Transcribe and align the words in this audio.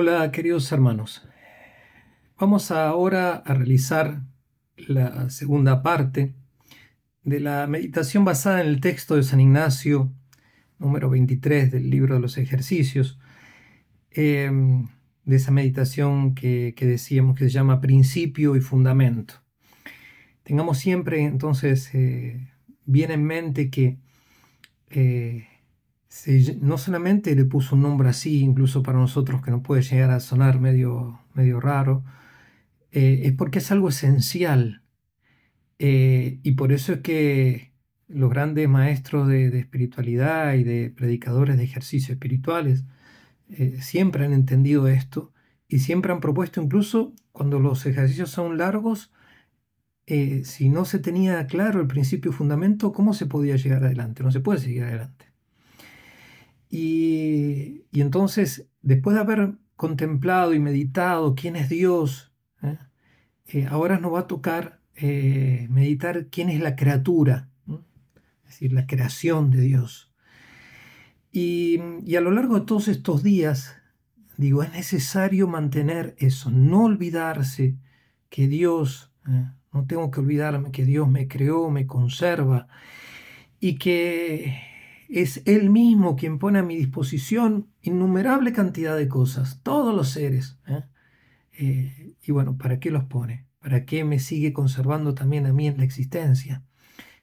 Hola 0.00 0.30
queridos 0.30 0.70
hermanos. 0.70 1.26
Vamos 2.38 2.70
ahora 2.70 3.34
a 3.34 3.52
realizar 3.52 4.22
la 4.76 5.28
segunda 5.28 5.82
parte 5.82 6.36
de 7.24 7.40
la 7.40 7.66
meditación 7.66 8.24
basada 8.24 8.60
en 8.60 8.68
el 8.68 8.80
texto 8.80 9.16
de 9.16 9.24
San 9.24 9.40
Ignacio, 9.40 10.12
número 10.78 11.10
23 11.10 11.72
del 11.72 11.90
libro 11.90 12.14
de 12.14 12.20
los 12.20 12.38
ejercicios, 12.38 13.18
em, 14.12 14.86
de 15.24 15.34
esa 15.34 15.50
meditación 15.50 16.36
que, 16.36 16.72
decíamos 16.78 17.36
que 17.36 17.46
se 17.46 17.50
llama 17.50 17.80
principio 17.80 18.54
y 18.54 18.60
fundamento. 18.60 19.42
Tengamos 20.44 20.78
siempre 20.78 21.24
entonces 21.24 21.92
eh, 21.92 22.48
bien 22.84 23.10
en 23.10 23.24
mente 23.24 23.68
que 23.68 23.98
eh, 24.90 25.47
no 26.60 26.78
solamente 26.78 27.34
le 27.36 27.44
puso 27.44 27.76
un 27.76 27.82
nombre 27.82 28.08
así, 28.08 28.40
incluso 28.40 28.82
para 28.82 28.98
nosotros 28.98 29.42
que 29.42 29.50
no 29.50 29.62
puede 29.62 29.82
llegar 29.82 30.10
a 30.10 30.20
sonar 30.20 30.60
medio, 30.60 31.20
medio 31.34 31.60
raro, 31.60 32.04
eh, 32.92 33.22
es 33.24 33.32
porque 33.34 33.58
es 33.58 33.70
algo 33.72 33.88
esencial. 33.90 34.82
Eh, 35.78 36.40
y 36.42 36.52
por 36.52 36.72
eso 36.72 36.94
es 36.94 37.00
que 37.00 37.72
los 38.08 38.30
grandes 38.30 38.68
maestros 38.68 39.28
de, 39.28 39.46
espiritualidad 39.58 40.54
y 40.54 40.64
de 40.64 40.90
predicadores 40.90 41.56
de 41.58 41.64
ejercicios 41.64 42.10
espirituales 42.10 42.84
eh, 43.50 43.78
siempre 43.80 44.24
han 44.24 44.32
entendido 44.32 44.88
esto 44.88 45.32
y 45.68 45.80
siempre 45.80 46.12
han 46.12 46.20
propuesto, 46.20 46.62
incluso 46.62 47.14
cuando 47.32 47.60
los 47.60 47.86
ejercicios 47.86 48.30
son 48.30 48.58
largos, 48.58 49.12
si 50.06 50.70
no 50.70 50.86
se 50.86 50.98
tenía 51.00 51.46
claro 51.46 51.82
el 51.82 51.86
principio 51.86 52.30
y 52.30 52.34
fundamento, 52.34 52.92
¿cómo 52.92 53.12
se 53.12 53.26
podía 53.26 53.56
llegar 53.56 53.84
adelante? 53.84 54.22
No 54.22 54.30
se 54.30 54.40
puede 54.40 54.58
seguir 54.60 54.84
adelante. 54.84 55.27
Y, 56.70 57.84
entonces, 57.92 58.68
después 58.82 59.14
de 59.14 59.20
haber 59.20 59.54
contemplado 59.76 60.54
y 60.54 60.60
meditado 60.60 61.34
quién 61.34 61.56
es 61.56 61.68
Dios, 61.68 62.32
¿eh? 62.62 62.78
Eh, 63.46 63.66
ahora 63.70 63.98
nos 63.98 64.12
va 64.12 64.20
a 64.20 64.26
tocar 64.26 64.80
eh, 64.94 65.66
meditar 65.70 66.26
quién 66.26 66.50
es 66.50 66.60
la 66.60 66.76
criatura, 66.76 67.48
es 68.44 68.46
decir, 68.46 68.72
la 68.72 68.86
creación 68.86 69.50
de 69.50 69.62
Dios. 69.62 70.12
Y, 71.32 71.80
y, 72.04 72.16
a 72.16 72.20
lo 72.20 72.30
largo 72.30 72.58
de 72.58 72.66
todos 72.66 72.88
estos 72.88 73.22
días, 73.22 73.76
digo, 74.36 74.62
es 74.62 74.72
necesario 74.72 75.48
mantener 75.48 76.14
eso, 76.18 76.50
no 76.50 76.84
olvidarse 76.84 77.76
que 78.28 78.48
Dios, 78.48 79.12
no 79.72 79.86
tengo 79.86 80.10
que 80.10 80.20
olvidarme 80.20 80.70
que 80.70 80.84
Dios 80.84 81.08
me 81.08 81.28
creó, 81.28 81.70
me 81.70 81.86
conserva 81.86 82.68
y 83.60 83.76
que 83.76 84.67
es 85.08 85.42
Él 85.46 85.70
mismo 85.70 86.16
quien 86.16 86.38
pone 86.38 86.58
a 86.58 86.62
mi 86.62 86.76
disposición 86.76 87.68
innumerable 87.82 88.52
cantidad 88.52 88.96
de 88.96 89.08
cosas, 89.08 89.60
todos 89.62 89.94
los 89.94 90.10
seres. 90.10 90.58
¿eh? 90.66 90.84
Eh, 91.52 92.14
y 92.22 92.32
bueno, 92.32 92.58
¿para 92.58 92.78
qué 92.78 92.90
los 92.90 93.04
pone? 93.04 93.46
¿Para 93.60 93.84
qué 93.84 94.04
me 94.04 94.18
sigue 94.18 94.52
conservando 94.52 95.14
también 95.14 95.46
a 95.46 95.52
mí 95.52 95.66
en 95.66 95.78
la 95.78 95.84
existencia? 95.84 96.62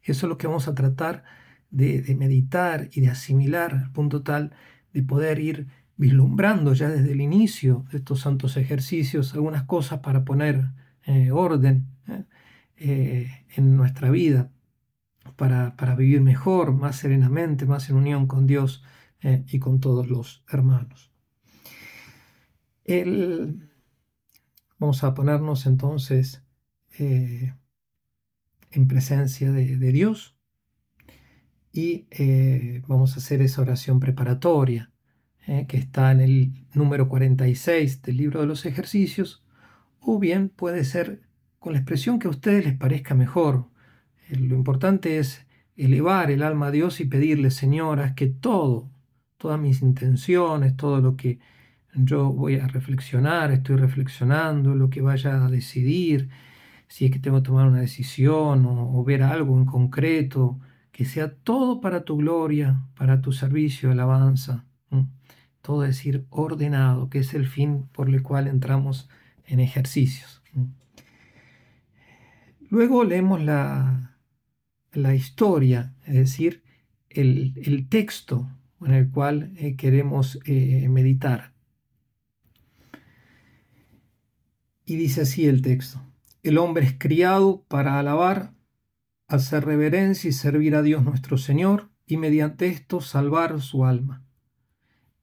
Eso 0.02 0.25
es 0.25 0.30
lo 0.30 0.38
que 0.38 0.47
vamos 0.47 0.67
a 0.67 0.75
tratar 0.75 1.23
de, 1.69 2.16
meditar 2.17 2.89
y 2.91 3.02
de 3.02 3.09
asimilar 3.09 3.73
al 3.73 3.91
punto 3.91 4.23
tal 4.23 4.53
de 4.91 5.03
poder 5.03 5.39
ir 5.39 5.67
vislumbrando 5.97 6.73
ya 6.73 6.89
desde 6.89 7.11
el 7.11 7.22
inicio 7.22 7.86
de 7.91 8.00
estos 8.00 8.22
santos 8.22 8.58
ejercicios 8.58 9.33
algunas 9.33 9.63
cosas 9.63 10.00
para 10.00 10.25
poner 10.25 10.72
eh, 11.06 11.31
orden 11.31 11.88
en 12.78 13.78
nuestra 13.78 14.09
vida 14.09 14.52
para, 15.36 15.95
vivir 15.95 16.22
mejor, 16.22 16.73
más 16.73 16.97
serenamente, 16.97 17.66
más 17.66 17.89
en 17.89 17.97
unión 17.97 18.28
con 18.28 18.47
Dios 18.47 18.83
eh, 19.22 19.44
y 19.50 19.59
con 19.59 19.80
todos 19.80 20.08
los 20.08 20.44
hermanos. 20.50 21.11
vamos 24.79 25.03
a 25.03 25.13
ponernos 25.13 25.66
entonces 25.66 26.44
eh, 27.00 27.53
en 28.72 28.88
presencia 28.88 29.51
de, 29.51 29.91
Dios 29.91 30.38
y 31.72 32.07
eh, 32.12 32.81
vamos 32.88 33.16
a 33.16 33.19
hacer 33.19 33.41
esa 33.41 33.62
oración 33.62 34.00
preparatoria 34.00 34.91
que 35.67 35.78
está 35.78 36.12
en 36.12 36.22
el 36.22 36.66
número 36.73 37.07
46 37.07 38.02
del 38.02 38.17
libro 38.17 38.41
de 38.41 38.47
los 38.47 38.66
ejercicios 38.66 39.46
o 40.00 40.17
bien 40.17 40.50
puede 40.50 40.84
ser 40.84 41.22
con 41.59 41.73
la 41.73 41.79
expresión 41.79 42.17
que 42.17 42.28
a 42.28 42.31
ustedes 42.31 42.66
les 42.66 42.75
parezca 42.75 43.13
mejor 43.13 43.69
lo 44.30 44.56
importante 44.56 45.18
es 45.19 45.46
elevar 45.75 46.31
el 46.31 46.44
alma 46.44 46.68
a 46.68 46.72
Dios 46.72 47.00
y 47.00 47.06
pedirle, 47.06 47.52
Señor, 47.52 48.16
que 48.16 48.28
todo, 48.28 48.90
todas 49.38 49.59
mis 49.59 49.81
intenciones, 49.81 50.75
todo 50.75 51.02
lo 51.02 51.16
que 51.16 51.40
yo 51.94 52.31
voy 52.31 52.56
a 52.56 52.68
reflexionar, 52.68 53.52
estoy 53.52 53.78
reflexionando, 53.78 54.75
lo 54.75 54.90
que 54.90 55.02
vaya 55.02 55.46
a 55.46 55.50
decidir, 55.50 56.30
si 56.88 57.06
es 57.06 57.12
que 57.12 57.19
tengo 57.19 57.38
que 57.38 57.47
tomar 57.47 57.68
una 57.68 57.81
decisión 57.81 58.66
o, 58.66 59.03
ver 59.03 59.24
algo 59.24 59.58
en 59.58 59.66
concreto, 59.66 60.59
que 60.91 61.06
sea 61.06 61.34
todo 61.34 61.81
para 61.81 62.03
tu 62.06 62.18
gloria, 62.18 62.81
para 62.96 63.22
tu 63.22 63.31
servicio, 63.31 63.91
alabanza. 63.91 64.66
Todo 65.62 65.81
decir 65.81 66.25
ordenado, 66.30 67.09
que 67.09 67.19
es 67.19 67.34
el 67.34 67.47
fin 67.47 67.88
por 67.91 68.09
el 68.09 68.22
cual 68.22 68.47
entramos 68.47 69.09
en 69.46 69.59
ejercicios. 69.59 70.44
Luego 72.69 73.03
leemos 73.03 73.41
la, 73.41 73.94
la 74.95 75.13
historia, 75.13 75.94
es 76.06 76.16
decir, 76.16 76.63
el, 77.09 77.88
texto 77.89 78.50
en 78.81 78.94
el 78.94 79.09
cual 79.09 79.53
eh, 79.57 79.75
queremos 79.75 80.39
eh, 80.45 80.88
meditar. 80.89 81.53
Y 84.85 84.97
dice 84.97 85.22
así 85.22 85.47
el 85.47 85.61
texto, 85.61 86.01
el 86.44 86.57
hombre 86.57 86.85
es 86.85 86.95
criado 86.97 87.66
para 87.67 88.00
alabar, 88.00 88.53
hacer 89.28 89.66
reverencia 89.66 90.29
y 90.29 90.34
servir 90.34 90.75
a 90.75 90.84
Dios 90.84 91.03
nuestro 91.03 91.38
Señor 91.38 91.89
y 92.05 92.17
mediante 92.17 92.67
esto 92.67 93.01
salvar 93.01 93.61
su 93.61 93.85
alma. 93.85 94.23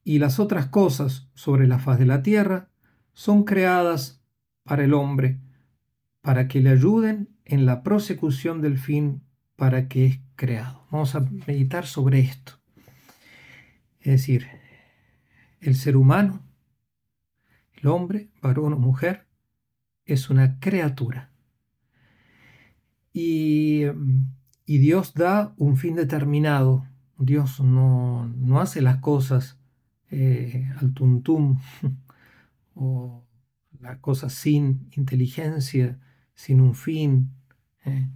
Y 0.02 0.18
las 0.18 0.40
otras 0.40 0.66
cosas 0.66 1.28
sobre 1.34 1.68
la 1.68 1.78
faz 1.78 1.98
de 1.98 2.06
la 2.06 2.22
tierra 2.22 2.70
son 3.12 3.44
creadas 3.44 4.20
para 4.64 4.84
el 4.84 4.94
hombre, 4.94 5.40
para 6.22 6.48
que 6.48 6.60
le 6.60 6.70
ayuden 6.70 7.28
en 7.44 7.66
la 7.66 7.82
prosecución 7.84 8.60
del 8.60 8.78
fin 8.78 9.22
para 9.62 9.86
que 9.86 10.06
es 10.06 10.20
creado. 10.34 10.84
Vamos 10.90 11.14
a 11.14 11.20
meditar 11.20 11.86
sobre 11.86 12.18
esto. 12.18 12.54
Es 14.00 14.10
decir, 14.10 14.48
el 15.60 15.76
ser 15.76 15.96
humano, 15.96 16.42
el 17.74 17.86
hombre, 17.86 18.32
varón 18.42 18.72
o 18.72 18.78
mujer, 18.80 19.28
es 20.04 20.30
una 20.30 20.58
criatura. 20.58 21.30
Y, 23.12 23.84
Dios 24.66 25.14
da 25.14 25.54
un 25.56 25.76
fin 25.76 25.94
determinado. 25.94 26.84
Dios 27.16 27.60
no, 27.60 28.32
hace 28.58 28.82
las 28.82 28.96
cosas 28.96 29.60
eh, 30.10 30.72
al 30.80 30.92
tuntum 30.92 31.60
o 32.74 33.24
las 33.78 33.98
cosas 33.98 34.32
sin 34.32 34.88
inteligencia, 34.96 36.00
sin 36.34 36.60
un 36.60 36.74
fin. 36.74 37.30
Eh. 37.84 38.08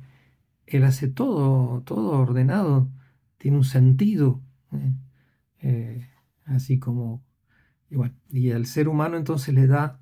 Él 0.66 0.84
hace 0.84 1.08
todo, 1.08 1.82
todo 1.82 2.18
ordenado, 2.18 2.90
tiene 3.38 3.58
un 3.58 3.64
sentido, 3.64 4.42
¿eh? 4.72 4.94
Eh, 5.62 6.08
así 6.44 6.78
como, 6.78 7.24
y, 7.90 7.96
y 8.30 8.52
al 8.52 8.66
ser 8.66 8.88
humano 8.88 9.16
entonces 9.16 9.54
le 9.54 9.66
da 9.66 10.00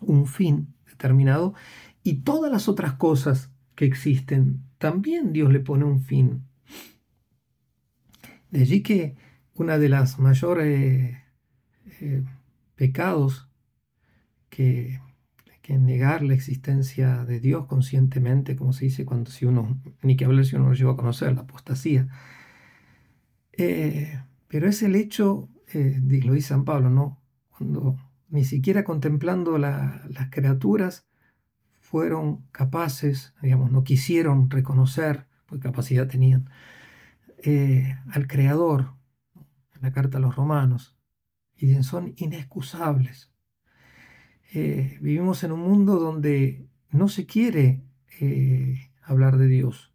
un 0.00 0.26
fin 0.26 0.74
determinado 0.86 1.54
y 2.02 2.22
todas 2.22 2.50
las 2.50 2.68
otras 2.68 2.94
cosas 2.94 3.50
que 3.74 3.84
existen, 3.84 4.64
también 4.78 5.32
Dios 5.32 5.52
le 5.52 5.60
pone 5.60 5.84
un 5.84 6.00
fin. 6.00 6.44
De 8.50 8.60
allí 8.60 8.82
que 8.82 9.16
una 9.54 9.78
de 9.78 9.88
las 9.88 10.18
mayores 10.18 11.16
eh, 12.00 12.24
pecados 12.74 13.48
que 14.50 15.00
que 15.62 15.78
negar 15.78 16.22
la 16.22 16.34
existencia 16.34 17.24
de 17.24 17.40
Dios 17.40 17.66
conscientemente, 17.66 18.56
como 18.56 18.72
se 18.72 18.86
dice 18.86 19.04
cuando 19.06 19.30
si 19.30 19.46
uno, 19.46 19.80
ni 20.02 20.16
que 20.16 20.24
hablar 20.24 20.44
si 20.44 20.56
uno 20.56 20.68
lo 20.68 20.74
lleva 20.74 20.92
a 20.92 20.96
conocer, 20.96 21.32
la 21.34 21.42
apostasía. 21.42 22.08
Eh, 23.52 24.20
pero 24.48 24.68
es 24.68 24.82
el 24.82 24.96
hecho, 24.96 25.48
eh, 25.72 26.00
lo 26.24 26.34
dice 26.34 26.48
San 26.48 26.64
Pablo, 26.64 26.90
¿no? 26.90 27.22
Cuando 27.56 27.96
ni 28.28 28.44
siquiera 28.44 28.84
contemplando 28.84 29.56
las 29.58 30.30
criaturas 30.30 31.06
fueron 31.80 32.46
capaces, 32.50 33.34
digamos, 33.42 33.70
no 33.70 33.84
quisieron 33.84 34.50
reconocer, 34.50 35.26
porque 35.46 35.64
capacidad 35.64 36.08
tenían, 36.08 36.50
eh, 37.44 37.96
al 38.10 38.26
Creador, 38.26 38.94
en 39.74 39.82
la 39.82 39.92
carta 39.92 40.18
a 40.18 40.20
los 40.20 40.34
romanos, 40.34 40.96
y 41.54 41.74
son 41.82 42.14
inexcusables 42.16 43.31
eh, 44.54 44.98
vivimos 45.00 45.44
en 45.44 45.52
un 45.52 45.60
mundo 45.60 45.98
donde 45.98 46.66
no 46.90 47.08
se 47.08 47.24
quiere 47.24 47.80
eh, 48.20 48.90
hablar 49.02 49.38
de 49.38 49.46
Dios. 49.46 49.92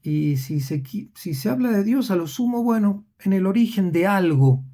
Y 0.00 0.36
si 0.36 0.60
se, 0.60 0.82
si 1.14 1.34
se 1.34 1.48
habla 1.48 1.70
de 1.70 1.82
Dios, 1.82 2.10
a 2.10 2.16
lo 2.16 2.28
sumo, 2.28 2.62
bueno, 2.62 3.04
en 3.18 3.32
el 3.32 3.46
origen 3.46 3.90
de 3.90 4.06
algo, 4.06 4.64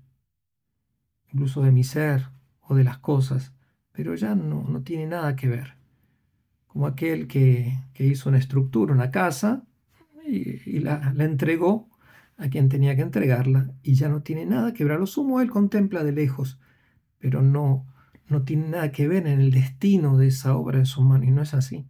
incluso 1.33 1.63
de 1.63 1.73
mi 1.73 1.83
ser 1.83 2.29
o 2.61 2.75
de 2.75 2.85
las 2.85 2.99
cosas, 2.99 3.55
pero 3.93 4.15
ya 4.15 4.35
no, 4.35 4.83
tiene 4.83 5.07
nada 5.07 5.35
que 5.35 5.49
ver. 5.49 5.75
Como 6.67 6.87
aquel 6.87 7.27
que, 7.27 7.79
hizo 7.99 8.29
una 8.29 8.39
estructura, 8.39 8.93
una 8.93 9.11
casa, 9.11 9.65
y, 10.27 10.81
la, 10.81 11.13
la, 11.15 11.25
entregó 11.25 11.89
a 12.37 12.49
quien 12.49 12.69
tenía 12.69 12.95
que 12.97 13.03
entregarla, 13.03 13.73
y 13.83 13.95
ya 13.95 14.11
no 14.11 14.23
tiene 14.23 14.45
nada 14.45 14.75
que 14.75 14.85
ver. 14.85 14.93
A 14.95 14.99
lo 14.99 15.07
sumo 15.07 15.41
él 15.41 15.51
contempla 15.51 16.05
de 16.05 16.13
lejos, 16.13 16.59
pero 17.19 17.43
no, 17.43 17.87
no 18.29 18.43
tiene 18.43 18.69
nada 18.69 18.93
que 18.93 19.09
ver 19.09 19.27
en 19.27 19.41
el 19.41 19.51
destino 19.51 20.17
de 20.19 20.29
esa 20.29 20.57
obra 20.57 20.79
de 20.81 20.87
su 20.87 21.03
mano, 21.03 21.25
y 21.25 21.31
no 21.31 21.43
es 21.43 21.55
así. 21.55 21.87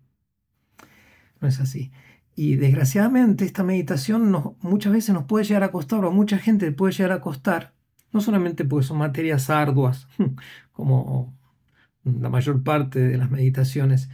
No 1.40 1.48
es 1.48 1.60
así. 1.60 1.92
Y 2.34 2.56
desgraciadamente 2.56 3.44
esta 3.44 3.64
meditación 3.64 4.32
muchas 4.60 4.92
veces 4.92 5.14
nos 5.14 5.24
puede 5.24 5.44
llegar 5.44 5.64
a 5.64 5.72
costar, 5.72 6.04
o 6.04 6.08
a 6.08 6.12
mucha 6.12 6.38
gente 6.38 6.70
puede 6.72 6.92
llegar 6.92 7.12
a 7.12 7.20
costar, 7.20 7.74
no 8.12 8.20
solamente 8.20 8.64
porque 8.64 8.86
son 8.86 8.98
materias 8.98 9.50
arduas, 9.50 10.08
como 10.72 11.36
la 12.04 12.30
mayor 12.30 12.62
parte 12.62 13.00
de 13.00 13.18
las 13.18 13.30
meditaciones, 13.30 14.08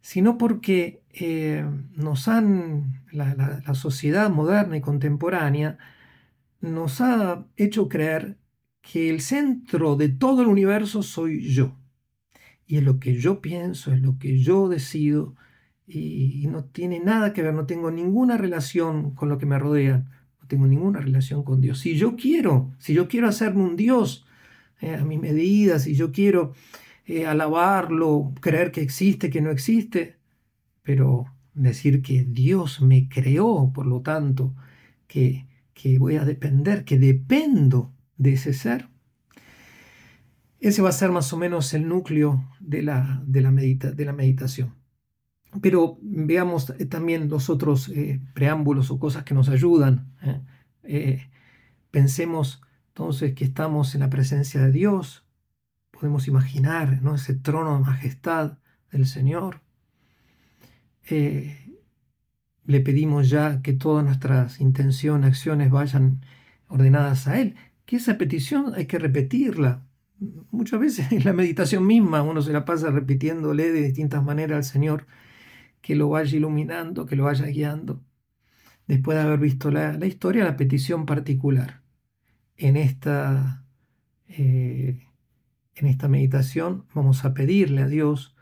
sino 0.00 0.38
porque 0.38 1.02
eh, 1.12 1.66
nos 1.96 2.28
han, 2.28 3.02
la, 3.10 3.74
sociedad 3.74 4.30
moderna 4.30 4.76
y 4.76 4.80
contemporánea 4.80 5.78
nos 6.60 7.00
ha 7.00 7.44
hecho 7.56 7.88
creer 7.88 8.36
que 8.90 9.10
el 9.10 9.20
centro 9.20 9.96
de 9.96 10.08
todo 10.08 10.42
el 10.42 10.48
universo 10.48 11.02
soy 11.02 11.40
yo. 11.40 11.76
Y 12.66 12.76
es 12.76 12.84
lo 12.84 12.98
que 12.98 13.14
yo 13.14 13.40
pienso, 13.40 13.92
es 13.92 14.00
lo 14.00 14.18
que 14.18 14.38
yo 14.38 14.68
decido, 14.68 15.34
y, 15.86 16.46
no 16.48 16.64
tiene 16.64 17.00
nada 17.00 17.32
que 17.32 17.42
ver, 17.42 17.54
no 17.54 17.66
tengo 17.66 17.90
ninguna 17.90 18.36
relación 18.36 19.14
con 19.14 19.28
lo 19.28 19.38
que 19.38 19.46
me 19.46 19.58
rodea, 19.58 19.98
no 20.40 20.48
tengo 20.48 20.66
ninguna 20.66 21.00
relación 21.00 21.42
con 21.44 21.60
Dios. 21.60 21.80
Si 21.80 21.96
yo 21.96 22.16
quiero, 22.16 22.72
si 22.78 22.94
yo 22.94 23.08
quiero 23.08 23.28
hacerme 23.28 23.62
un 23.64 23.76
Dios 23.76 24.26
eh, 24.80 24.94
a 24.94 25.04
mi 25.04 25.18
medida, 25.18 25.78
si 25.78 25.94
yo 25.94 26.12
quiero 26.12 26.54
eh, 27.06 27.26
alabarlo, 27.26 28.34
creer 28.40 28.72
que 28.72 28.82
existe, 28.82 29.30
que 29.30 29.40
no 29.40 29.50
existe, 29.50 30.16
pero 30.82 31.26
decir 31.54 32.02
que 32.02 32.24
Dios 32.24 32.80
me 32.80 33.08
creó, 33.08 33.72
por 33.72 33.86
lo 33.86 34.02
tanto, 34.02 34.54
que, 35.06 35.46
que 35.74 35.98
voy 35.98 36.16
a 36.16 36.24
depender, 36.24 36.84
que 36.84 36.98
dependo 36.98 37.95
de 38.16 38.34
ese 38.34 38.52
ser. 38.52 38.88
Ese 40.58 40.82
va 40.82 40.88
a 40.88 40.92
ser 40.92 41.10
más 41.12 41.32
o 41.32 41.36
menos 41.36 41.74
el 41.74 41.86
núcleo 41.88 42.48
de 42.60 42.82
la, 42.82 43.22
de 43.26 43.40
la, 43.40 43.50
medita, 43.50 43.92
de 43.92 44.04
la 44.04 44.12
meditación. 44.12 44.74
Pero 45.60 45.98
veamos 46.02 46.70
eh, 46.70 46.86
también 46.86 47.28
los 47.28 47.50
otros 47.50 47.88
eh, 47.88 48.20
preámbulos 48.34 48.90
o 48.90 48.98
cosas 48.98 49.24
que 49.24 49.34
nos 49.34 49.48
ayudan. 49.48 50.12
¿eh? 50.82 51.28
pensemos 51.90 52.62
entonces 52.88 53.34
que 53.34 53.44
estamos 53.44 53.94
en 53.94 54.00
la 54.00 54.10
presencia 54.10 54.60
de 54.62 54.72
Dios. 54.72 55.24
Podemos 55.90 56.28
imaginar 56.28 57.02
¿no? 57.02 57.14
ese 57.14 57.34
trono 57.34 57.74
de 57.74 57.80
majestad 57.80 58.58
del 58.90 59.06
Señor. 59.06 59.62
le 61.08 62.80
pedimos 62.80 63.28
ya 63.30 63.62
que 63.62 63.72
todas 63.72 64.04
nuestras 64.04 64.60
intenciones, 64.60 65.28
acciones 65.28 65.70
vayan 65.70 66.24
ordenadas 66.68 67.26
a 67.28 67.40
Él. 67.40 67.56
Que 67.86 67.96
esa 67.96 68.18
petición 68.18 68.74
hay 68.74 68.86
que 68.86 68.98
repetirla. 68.98 69.86
Muchas 70.50 70.80
veces 70.80 71.12
en 71.12 71.24
la 71.24 71.32
meditación 71.32 71.86
misma 71.86 72.22
uno 72.22 72.42
se 72.42 72.52
la 72.52 72.64
pasa 72.64 72.90
repitiéndole 72.90 73.72
de 73.72 73.82
distintas 73.82 74.22
maneras 74.22 74.56
al 74.58 74.64
Señor 74.64 75.06
que 75.80 75.94
lo 75.94 76.08
vaya 76.08 76.36
iluminando, 76.36 77.06
que 77.06 77.16
lo 77.16 77.24
vaya 77.24 77.46
guiando. 77.46 78.02
Después 78.88 79.16
de 79.16 79.22
haber 79.22 79.38
visto 79.38 79.70
la, 79.70 80.04
historia, 80.04 80.44
la 80.44 80.56
petición 80.56 81.06
particular. 81.06 81.82
En 82.56 82.76
esta, 82.76 83.64
eh, 84.28 85.06
en 85.74 85.86
esta 85.86 86.08
meditación 86.08 86.86
vamos 86.94 87.24
a 87.24 87.34
pedirle 87.34 87.82
a 87.82 87.88
Dios, 87.88 88.34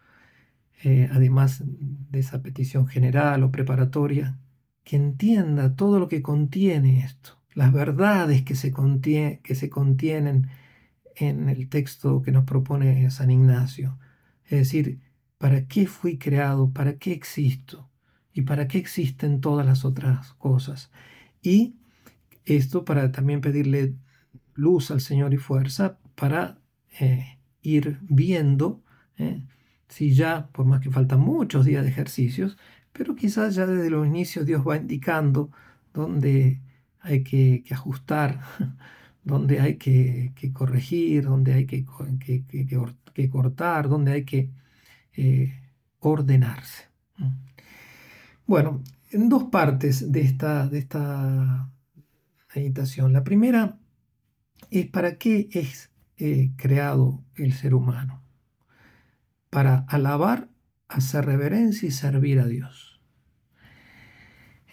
eh, 0.84 1.08
además 1.12 1.62
de 1.66 2.18
esa 2.18 2.42
petición 2.42 2.86
general 2.86 3.42
o 3.42 3.50
preparatoria, 3.50 4.38
que 4.84 4.96
entienda 4.96 5.76
todo 5.76 5.98
lo 5.98 6.08
que 6.08 6.22
contiene 6.22 7.00
esto, 7.04 7.38
las 7.54 7.72
verdades 7.72 8.42
que 8.42 8.54
se, 8.54 8.72
que 9.42 9.54
se 9.54 9.70
contienen 9.70 10.48
en 11.16 11.48
el 11.48 11.68
texto 11.68 12.22
que 12.22 12.32
nos 12.32 12.44
propone 12.44 13.10
San 13.10 13.30
Ignacio. 13.30 13.98
Es 14.44 14.58
decir, 14.58 15.00
¿Para 15.44 15.66
qué 15.66 15.86
fui 15.86 16.16
creado? 16.16 16.70
¿Para 16.72 16.96
qué 16.96 17.12
existo? 17.12 17.90
¿Y 18.32 18.42
para 18.42 18.66
qué 18.66 18.78
existen 18.78 19.42
todas 19.42 19.66
las 19.66 19.84
otras 19.84 20.32
cosas? 20.38 20.90
Y 21.42 21.76
esto 22.46 22.86
para 22.86 23.12
también 23.12 23.42
pedirle 23.42 23.94
luz 24.54 24.90
al 24.90 25.02
Señor 25.02 25.34
y 25.34 25.36
fuerza 25.36 25.98
para 26.14 26.56
eh, 26.98 27.38
ir 27.60 27.98
viendo 28.08 28.82
eh, 29.18 29.44
si 29.88 30.14
ya, 30.14 30.48
por 30.48 30.64
más 30.64 30.80
que 30.80 30.90
faltan 30.90 31.20
muchos 31.20 31.66
días 31.66 31.84
de 31.84 31.90
ejercicios, 31.90 32.56
pero 32.94 33.14
quizás 33.14 33.54
ya 33.54 33.66
desde 33.66 33.90
los 33.90 34.06
inicios 34.06 34.46
Dios 34.46 34.66
va 34.66 34.78
indicando 34.78 35.50
dónde 35.92 36.62
hay 37.04 37.22
que, 37.22 37.64
ajustar, 37.70 38.40
dónde 39.24 39.60
hay 39.60 39.76
que, 39.76 40.32
corregir, 40.52 41.24
dónde 41.24 41.54
hay 41.54 41.66
que, 41.66 41.84
cortar, 43.30 43.88
dónde 43.88 44.12
hay 44.12 44.24
que 44.24 44.50
eh, 45.12 45.60
ordenarse. 46.00 46.84
Bueno, 48.46 48.82
en 49.10 49.28
dos 49.28 49.44
partes 49.44 50.10
de 50.10 50.22
esta, 50.22 50.68
de 50.68 50.78
esta 50.78 51.70
meditación. 52.54 53.12
La 53.12 53.24
primera 53.24 53.78
es 54.70 54.86
para 54.86 55.16
qué 55.16 55.48
es 55.52 55.90
eh, 56.16 56.50
creado 56.56 57.22
el 57.36 57.52
ser 57.52 57.74
humano. 57.74 58.22
Para 59.50 59.84
alabar, 59.88 60.48
hacer 60.88 61.26
reverencia 61.26 61.88
y 61.88 61.92
servir 61.92 62.40
a 62.40 62.46
Dios. 62.46 63.00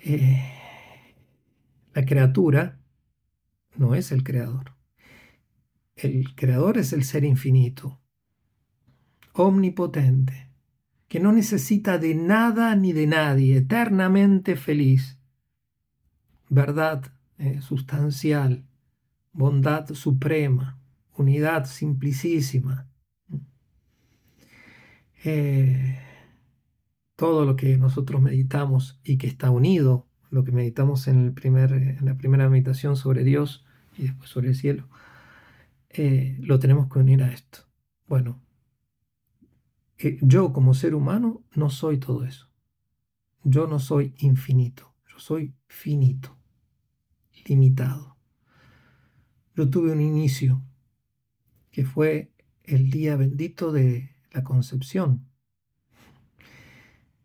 Eh, 0.04 0.61
la 1.94 2.06
criatura 2.06 2.80
no 3.76 3.96
es 3.96 4.12
el 4.12 4.24
creador. 4.24 4.76
El 5.96 6.36
creador 6.36 6.78
es 6.78 6.94
el 6.94 7.04
ser 7.04 7.24
infinito, 7.24 8.00
omnipotente, 9.34 10.50
que 11.08 11.20
no 11.20 11.32
necesita 11.32 11.98
de 11.98 12.16
nada 12.16 12.76
ni 12.76 12.94
de 12.94 13.08
nadie, 13.08 13.58
eternamente 13.58 14.56
feliz. 14.56 15.20
Verdad 16.50 17.14
eh, 17.38 17.62
sustancial, 17.62 18.66
bondad 19.34 19.94
suprema, 19.94 20.80
unidad 21.18 21.66
simplicísima. 21.66 22.88
Eh, 25.24 26.00
todo 27.16 27.46
lo 27.46 27.56
que 27.56 27.78
nosotros 27.78 28.22
meditamos 28.22 29.00
y 29.04 29.18
que 29.18 29.28
está 29.28 29.52
unido, 29.52 30.08
lo 30.32 30.44
que 30.44 30.52
meditamos 30.52 31.08
en, 31.08 31.26
el 31.26 31.34
primer, 31.34 31.74
en 31.74 32.06
la 32.06 32.18
primera 32.18 32.50
meditación 32.50 32.96
sobre 32.96 33.24
Dios 33.24 33.66
y 33.98 34.04
después 34.04 34.30
sobre 34.30 34.50
el 34.50 34.56
cielo, 34.56 34.88
eh, 35.90 36.38
lo 36.40 36.58
tenemos 36.58 36.92
que 36.92 37.00
unir 37.00 37.22
a 37.22 37.32
esto. 37.32 37.60
Bueno, 38.08 38.42
yo 40.22 40.54
como 40.54 40.74
ser 40.74 40.96
humano 40.96 41.44
no 41.54 41.70
soy 41.70 42.00
todo 42.00 42.24
eso. 42.24 42.50
Yo 43.44 43.68
no 43.68 43.80
soy 43.80 44.14
infinito, 44.20 44.94
yo 45.08 45.20
soy 45.20 45.54
finito, 45.68 46.38
limitado. 47.46 48.16
Yo 49.56 49.70
tuve 49.70 49.92
un 49.92 50.02
inicio 50.02 50.62
que 51.72 51.86
fue 51.86 52.32
el 52.64 52.90
día 52.90 53.16
bendito 53.18 53.72
de 53.72 54.16
la 54.32 54.44
concepción, 54.44 55.28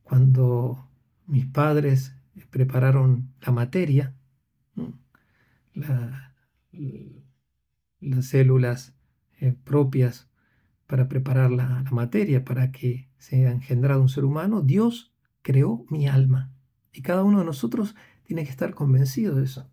cuando 0.02 0.88
mis 1.26 1.46
padres 1.46 2.15
prepararon 2.50 3.32
la 3.40 3.52
materia, 3.52 4.14
las 8.00 8.26
células 8.26 8.94
eh, 9.40 9.54
propias 9.64 10.28
para 10.86 11.08
preparar 11.08 11.50
la, 11.50 11.84
materia 11.90 12.44
para 12.44 12.70
que 12.72 13.08
sea 13.18 13.50
engendrado 13.50 14.00
un 14.00 14.08
ser 14.08 14.24
humano, 14.24 14.62
Dios 14.62 15.12
creó 15.42 15.84
mi 15.90 16.06
alma. 16.06 16.52
Y 16.92 17.02
cada 17.02 17.24
uno 17.24 17.40
de 17.40 17.44
nosotros 17.44 17.94
tiene 18.24 18.44
que 18.44 18.50
estar 18.50 18.74
convencido 18.74 19.34
de 19.36 19.44
eso. 19.44 19.70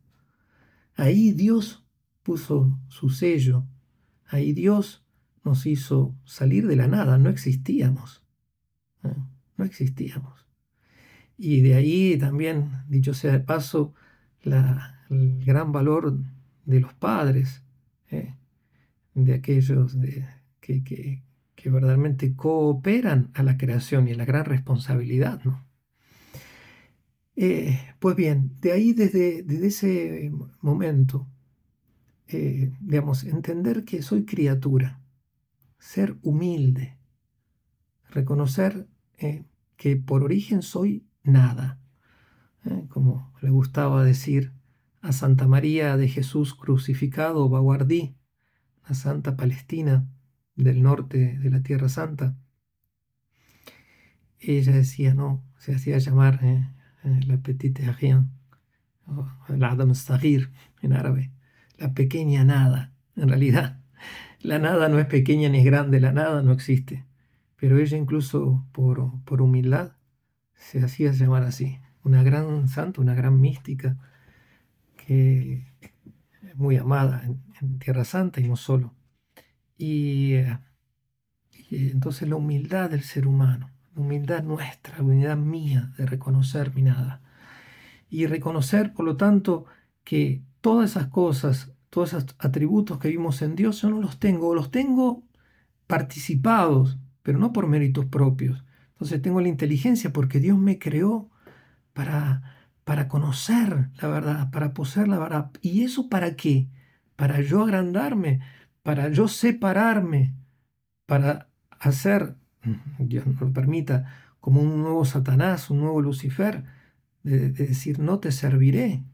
Ahí 0.95 1.31
Dios 1.31 1.85
puso 2.23 2.79
su 2.87 3.09
sello. 3.09 3.65
Ahí 4.27 4.53
Dios 4.53 5.05
nos 5.43 5.65
hizo 5.65 6.15
salir 6.25 6.67
de 6.67 6.75
la 6.75 6.87
nada. 6.87 7.17
No 7.17 7.29
existíamos. 7.29 8.23
¿eh? 9.03 9.15
No, 9.57 9.65
existíamos. 9.65 10.42
Y 11.37 11.61
de 11.61 11.75
ahí 11.75 12.17
también, 12.17 12.71
dicho 12.87 13.13
sea 13.13 13.31
de 13.33 13.39
paso, 13.39 13.93
el 14.43 15.43
gran 15.45 15.71
valor 15.71 16.17
de 16.65 16.79
los 16.79 16.93
padres, 16.93 17.63
¿eh? 18.09 18.35
de 19.13 19.33
aquellos 19.33 19.99
de, 19.99 20.25
que, 20.59 21.21
verdaderamente 21.65 22.35
cooperan 22.35 23.31
a 23.33 23.43
la 23.43 23.57
creación 23.57 24.07
y 24.07 24.11
a 24.11 24.17
la 24.17 24.25
gran 24.25 24.45
responsabilidad. 24.45 25.41
¿no? 25.45 25.65
Eh, 27.35 27.79
pues 27.99 28.15
bien, 28.15 28.57
de 28.59 28.73
ahí 28.73 28.93
desde, 28.93 29.45
ese 29.65 30.31
momento, 30.61 31.27
eh, 32.27 32.71
digamos, 32.81 33.23
entender 33.23 33.85
que 33.85 34.01
soy 34.01 34.25
criatura, 34.25 35.01
ser 35.79 36.17
humilde, 36.21 36.97
reconocer 38.09 38.87
que 39.77 39.95
por 39.95 40.23
origen 40.23 40.61
soy 40.61 41.05
nada, 41.23 41.79
eh, 42.65 42.85
como 42.89 43.33
le 43.41 43.49
gustaba 43.49 44.03
decir 44.03 44.53
a 45.01 45.11
Santa 45.11 45.47
María 45.47 45.97
de 45.97 46.07
Jesús 46.07 46.53
crucificado, 46.53 47.49
Baguardí, 47.49 48.15
la 48.87 48.95
santa 48.95 49.35
palestina 49.35 50.07
del 50.55 50.81
norte 50.81 51.37
de 51.39 51.49
la 51.49 51.61
Tierra 51.61 51.89
Santa. 51.89 52.35
Ella 54.39 54.73
decía, 54.73 55.13
no, 55.13 55.43
se 55.57 55.75
hacía 55.75 55.97
llamar 55.97 56.39
eh, 56.43 56.69
la 57.25 57.37
petite 57.37 57.91
rien, 57.93 58.29
la 59.47 59.71
Adam 59.71 59.93
Stagir 59.95 60.51
en 60.81 60.93
árabe, 60.93 61.31
la 61.77 61.93
pequeña 61.93 62.43
nada. 62.43 62.93
En 63.15 63.29
realidad, 63.29 63.79
la 64.39 64.59
nada 64.59 64.89
no 64.89 64.99
es 64.99 65.05
pequeña 65.05 65.49
ni 65.49 65.59
es 65.59 65.65
grande, 65.65 65.99
la 65.99 66.11
nada 66.11 66.41
no 66.43 66.51
existe. 66.51 67.05
Pero 67.57 67.77
ella 67.77 67.97
incluso 67.97 68.65
por, 68.71 69.23
por 69.23 69.41
humildad 69.41 69.93
se 70.55 70.83
hacía 70.83 71.11
llamar 71.11 71.43
así, 71.43 71.79
una 72.03 72.23
gran 72.23 72.67
santa, 72.67 73.01
una 73.01 73.13
gran 73.13 73.39
mística 73.39 73.97
que 74.95 75.65
es 76.41 76.55
muy 76.55 76.77
amada 76.77 77.23
en, 77.25 77.79
Tierra 77.79 78.03
Santa 78.03 78.41
y 78.41 78.47
no 78.47 78.55
solo. 78.55 78.93
Y, 79.77 80.35
y, 81.69 81.91
entonces 81.91 82.27
la 82.27 82.35
humildad 82.35 82.89
del 82.89 83.03
ser 83.03 83.27
humano, 83.27 83.71
la 83.95 84.01
humildad 84.01 84.43
nuestra, 84.43 84.97
la 84.97 85.03
humildad 85.03 85.37
mía 85.37 85.93
de 85.97 86.05
reconocer 86.05 86.73
mi 86.75 86.81
nada. 86.81 87.21
Y 88.09 88.27
reconocer, 88.27 88.93
por 88.93 89.05
lo 89.05 89.17
tanto, 89.17 89.65
que 90.03 90.43
todas 90.61 90.91
esas 90.91 91.07
cosas, 91.07 91.71
todos 91.89 92.13
esos 92.13 92.35
atributos 92.39 92.99
que 92.99 93.09
vimos 93.09 93.41
en 93.41 93.55
Dios, 93.55 93.81
yo 93.81 93.89
no 93.89 94.01
los 94.01 94.19
tengo, 94.19 94.53
los 94.55 94.71
tengo 94.71 95.23
participados, 95.87 96.97
pero 97.21 97.39
no 97.39 97.53
por 97.53 97.67
méritos 97.67 98.05
propios. 98.05 98.63
Entonces 99.03 99.21
tengo 99.21 99.41
la 99.41 99.49
inteligencia 99.49 100.13
porque 100.13 100.39
Dios 100.39 100.57
me 100.57 100.79
creó 100.79 101.29
para 101.93 102.53
para 102.83 103.07
conocer 103.07 103.89
la 104.01 104.07
verdad, 104.07 104.51
para 104.51 104.73
poseer 104.73 105.07
la 105.07 105.19
verdad. 105.19 105.51
¿Y 105.61 105.83
eso 105.83 106.09
para 106.09 106.35
qué? 106.35 106.69
Para 107.15 107.41
yo 107.41 107.63
agrandarme, 107.63 108.41
para 108.81 109.09
yo 109.09 109.27
separarme, 109.27 110.35
para 111.05 111.49
hacer, 111.79 112.35
Dios 112.99 113.25
no 113.25 113.39
lo 113.39 113.53
permita, 113.53 114.35
como 114.39 114.61
un 114.61 114.81
nuevo 114.81 115.05
Satanás, 115.05 115.69
un 115.69 115.79
nuevo 115.79 116.01
Lucifer, 116.01 116.65
de 117.23 117.49
decir, 117.51 117.99
no 117.99 118.19
te 118.19 118.31
serviré, 118.31 119.05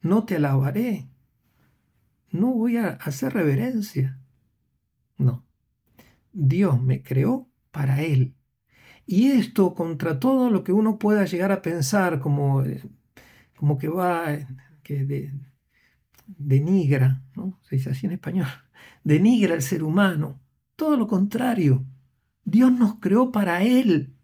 no 0.00 0.24
te 0.24 0.36
alabaré, 0.36 1.08
no 2.30 2.52
voy 2.52 2.78
a 2.78 2.88
hacer 2.88 3.34
reverencia. 3.34 4.18
No, 5.18 5.44
Dios 6.32 6.82
me 6.82 7.02
creó 7.02 7.50
para 7.70 8.02
Él. 8.02 8.34
Y 9.06 9.32
esto 9.32 9.74
contra 9.74 10.20
todo 10.20 10.50
lo 10.50 10.64
que 10.64 10.72
uno 10.72 10.98
pueda 10.98 11.24
llegar 11.24 11.52
a 11.52 11.62
pensar 11.62 12.20
como 12.20 12.62
eh, 12.62 12.82
como 13.62 13.78
que 13.78 13.86
va, 13.86 14.26
que 14.82 15.30
denigra, 16.26 17.22
¿no? 17.36 17.60
se 17.62 17.76
dice 17.76 17.90
así 17.90 18.06
en 18.06 18.12
español, 18.12 18.48
denigra 19.04 19.54
al 19.54 19.62
ser 19.62 19.84
humano. 19.84 20.40
Todo 20.74 20.96
lo 20.96 21.06
contrario, 21.06 21.84
Dios 22.44 22.72
nos 22.72 22.96
creó 22.96 23.30
para 23.30 23.62
Él. 23.62 24.14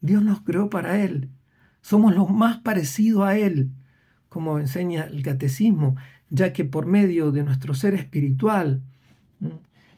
Dios 0.00 0.22
nos 0.22 0.42
creó 0.42 0.70
para 0.70 1.02
Él. 1.02 1.30
Somos 1.80 2.14
los 2.14 2.30
más 2.30 2.58
parecidos 2.58 3.26
a 3.26 3.36
Él, 3.36 3.72
como 4.28 4.60
enseña 4.60 5.06
el 5.06 5.24
catecismo, 5.24 5.96
ya 6.30 6.52
que 6.52 6.64
por 6.64 6.86
medio 6.86 7.32
de 7.32 7.42
nuestro 7.42 7.74
ser 7.74 7.94
espiritual, 7.94 8.84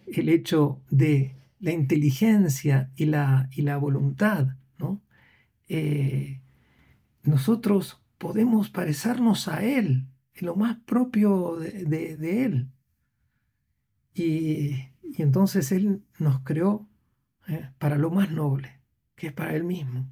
el 0.06 0.28
hecho 0.30 0.80
de 0.88 1.34
la 1.60 1.72
inteligencia 1.72 2.90
y 2.96 3.04
la, 3.06 3.48
y 3.52 3.62
la 3.62 3.76
voluntad, 3.76 4.56
¿no? 4.78 5.02
Eh, 5.68 6.40
nosotros 7.22 8.02
podemos 8.18 8.70
parecernos 8.70 9.46
a 9.46 9.62
Él, 9.62 10.06
en 10.34 10.46
lo 10.46 10.56
más 10.56 10.78
propio 10.86 11.56
de, 11.56 12.44
Él. 12.44 12.70
Y, 14.14 14.88
entonces 15.18 15.70
Él 15.70 16.02
nos 16.18 16.40
creó 16.40 16.88
¿eh? 17.46 17.70
para 17.78 17.98
lo 17.98 18.10
más 18.10 18.30
noble, 18.30 18.80
que 19.14 19.28
es 19.28 19.32
para 19.32 19.54
Él 19.54 19.64
mismo. 19.64 20.10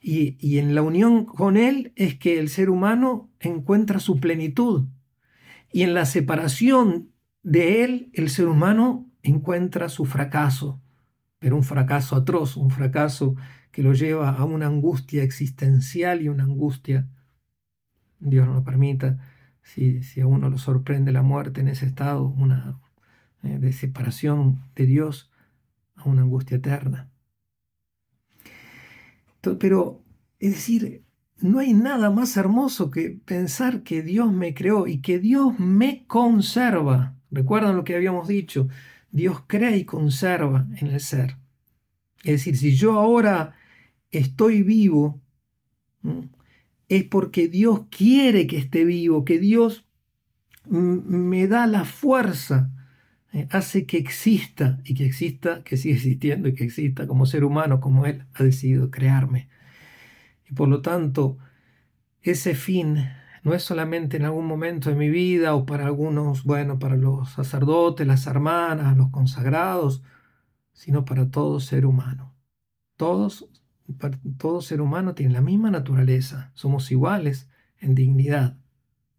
Y, 0.00 0.36
y 0.38 0.58
en 0.58 0.74
la 0.74 0.82
unión 0.82 1.26
con 1.26 1.56
Él 1.56 1.92
es 1.96 2.16
que 2.18 2.38
el 2.38 2.48
ser 2.48 2.70
humano 2.70 3.30
encuentra 3.40 3.98
su 3.98 4.20
plenitud. 4.20 4.86
Y 5.72 5.82
en 5.82 5.94
la 5.94 6.06
separación 6.06 7.12
de 7.42 7.84
Él, 7.84 8.10
el 8.14 8.30
ser 8.30 8.46
humano 8.46 9.09
encuentra 9.22 9.88
su 9.88 10.04
fracaso, 10.04 10.80
pero 11.38 11.56
un 11.56 11.64
fracaso 11.64 12.16
atroz, 12.16 12.56
un 12.56 12.70
fracaso 12.70 13.36
que 13.72 13.82
lo 13.82 13.92
lleva 13.92 14.30
a 14.30 14.44
una 14.44 14.66
angustia 14.66 15.22
existencial 15.22 16.22
y 16.22 16.28
una 16.28 16.44
angustia 16.44 17.08
Dios 18.20 18.46
no 18.46 18.54
lo 18.54 18.64
permita, 18.64 19.18
si, 19.62 20.00
a 20.20 20.26
uno 20.26 20.50
lo 20.50 20.58
sorprende 20.58 21.10
la 21.10 21.22
muerte 21.22 21.60
en 21.62 21.68
ese 21.68 21.86
estado, 21.86 22.26
una 22.26 22.80
eh, 23.42 23.58
de 23.58 23.72
separación 23.72 24.60
de 24.76 24.86
Dios 24.86 25.30
a 25.96 26.08
una 26.08 26.22
angustia 26.22 26.58
eterna. 26.58 27.10
Pero, 29.58 30.02
es 30.38 30.50
decir, 30.52 31.02
no 31.38 31.60
hay 31.60 31.72
nada 31.72 32.10
más 32.10 32.36
hermoso 32.36 32.90
que 32.90 33.18
pensar 33.24 33.82
que 33.82 34.02
Dios 34.02 34.30
me 34.32 34.52
creó 34.52 34.86
y 34.86 35.00
que 35.00 35.18
Dios 35.18 35.58
me 35.58 36.04
conserva. 36.06 37.16
¿Recuerdan 37.30 37.76
lo 37.76 37.84
que 37.84 37.96
habíamos 37.96 38.28
dicho? 38.28 38.68
Dios 39.12 39.42
crea 39.46 39.76
y 39.76 39.84
conserva 39.84 40.66
en 40.76 40.88
el 40.88 41.00
ser. 41.00 41.36
Es 42.22 42.32
decir, 42.32 42.56
si 42.56 42.74
yo 42.74 42.98
ahora 42.98 43.56
estoy 44.10 44.62
vivo, 44.62 45.20
es 46.88 47.04
porque 47.04 47.48
Dios 47.48 47.86
quiere 47.90 48.46
que 48.46 48.58
esté 48.58 48.84
vivo, 48.84 49.24
que 49.24 49.38
Dios 49.38 49.86
me 50.66 51.46
da 51.46 51.66
la 51.66 51.84
fuerza, 51.84 52.70
eh, 53.32 53.46
hace 53.50 53.86
que 53.86 53.96
exista 53.96 54.80
y 54.84 54.94
que 54.94 55.06
exista, 55.06 55.62
que 55.62 55.76
siga 55.76 55.94
existiendo 55.94 56.48
y 56.48 56.54
que 56.54 56.64
exista 56.64 57.06
como 57.06 57.26
ser 57.26 57.44
humano, 57.44 57.80
como 57.80 58.06
Él 58.06 58.24
ha 58.34 58.42
decidido 58.42 58.90
crearme. 58.90 59.48
Y 60.48 60.54
por 60.54 60.68
lo 60.68 60.82
tanto, 60.82 61.38
ese 62.22 62.54
fin 62.54 63.08
no 63.42 63.54
es 63.54 63.62
solamente 63.62 64.16
en 64.16 64.24
algún 64.24 64.46
momento 64.46 64.90
de 64.90 64.96
mi 64.96 65.08
vida 65.08 65.54
o 65.54 65.66
para 65.66 65.86
algunos, 65.86 66.44
bueno, 66.44 66.78
para 66.78 66.96
los 66.96 67.30
sacerdotes, 67.30 68.06
las 68.06 68.26
hermanas, 68.26 68.96
los 68.96 69.10
consagrados, 69.10 70.02
sino 70.72 71.04
para 71.04 71.30
todo 71.30 71.60
ser 71.60 71.86
humano. 71.86 72.34
Todos 72.96 73.48
todo 74.38 74.60
ser 74.60 74.80
humano 74.80 75.14
tiene 75.14 75.32
la 75.32 75.40
misma 75.40 75.70
naturaleza, 75.70 76.50
somos 76.54 76.90
iguales 76.90 77.48
en 77.78 77.94
dignidad, 77.94 78.56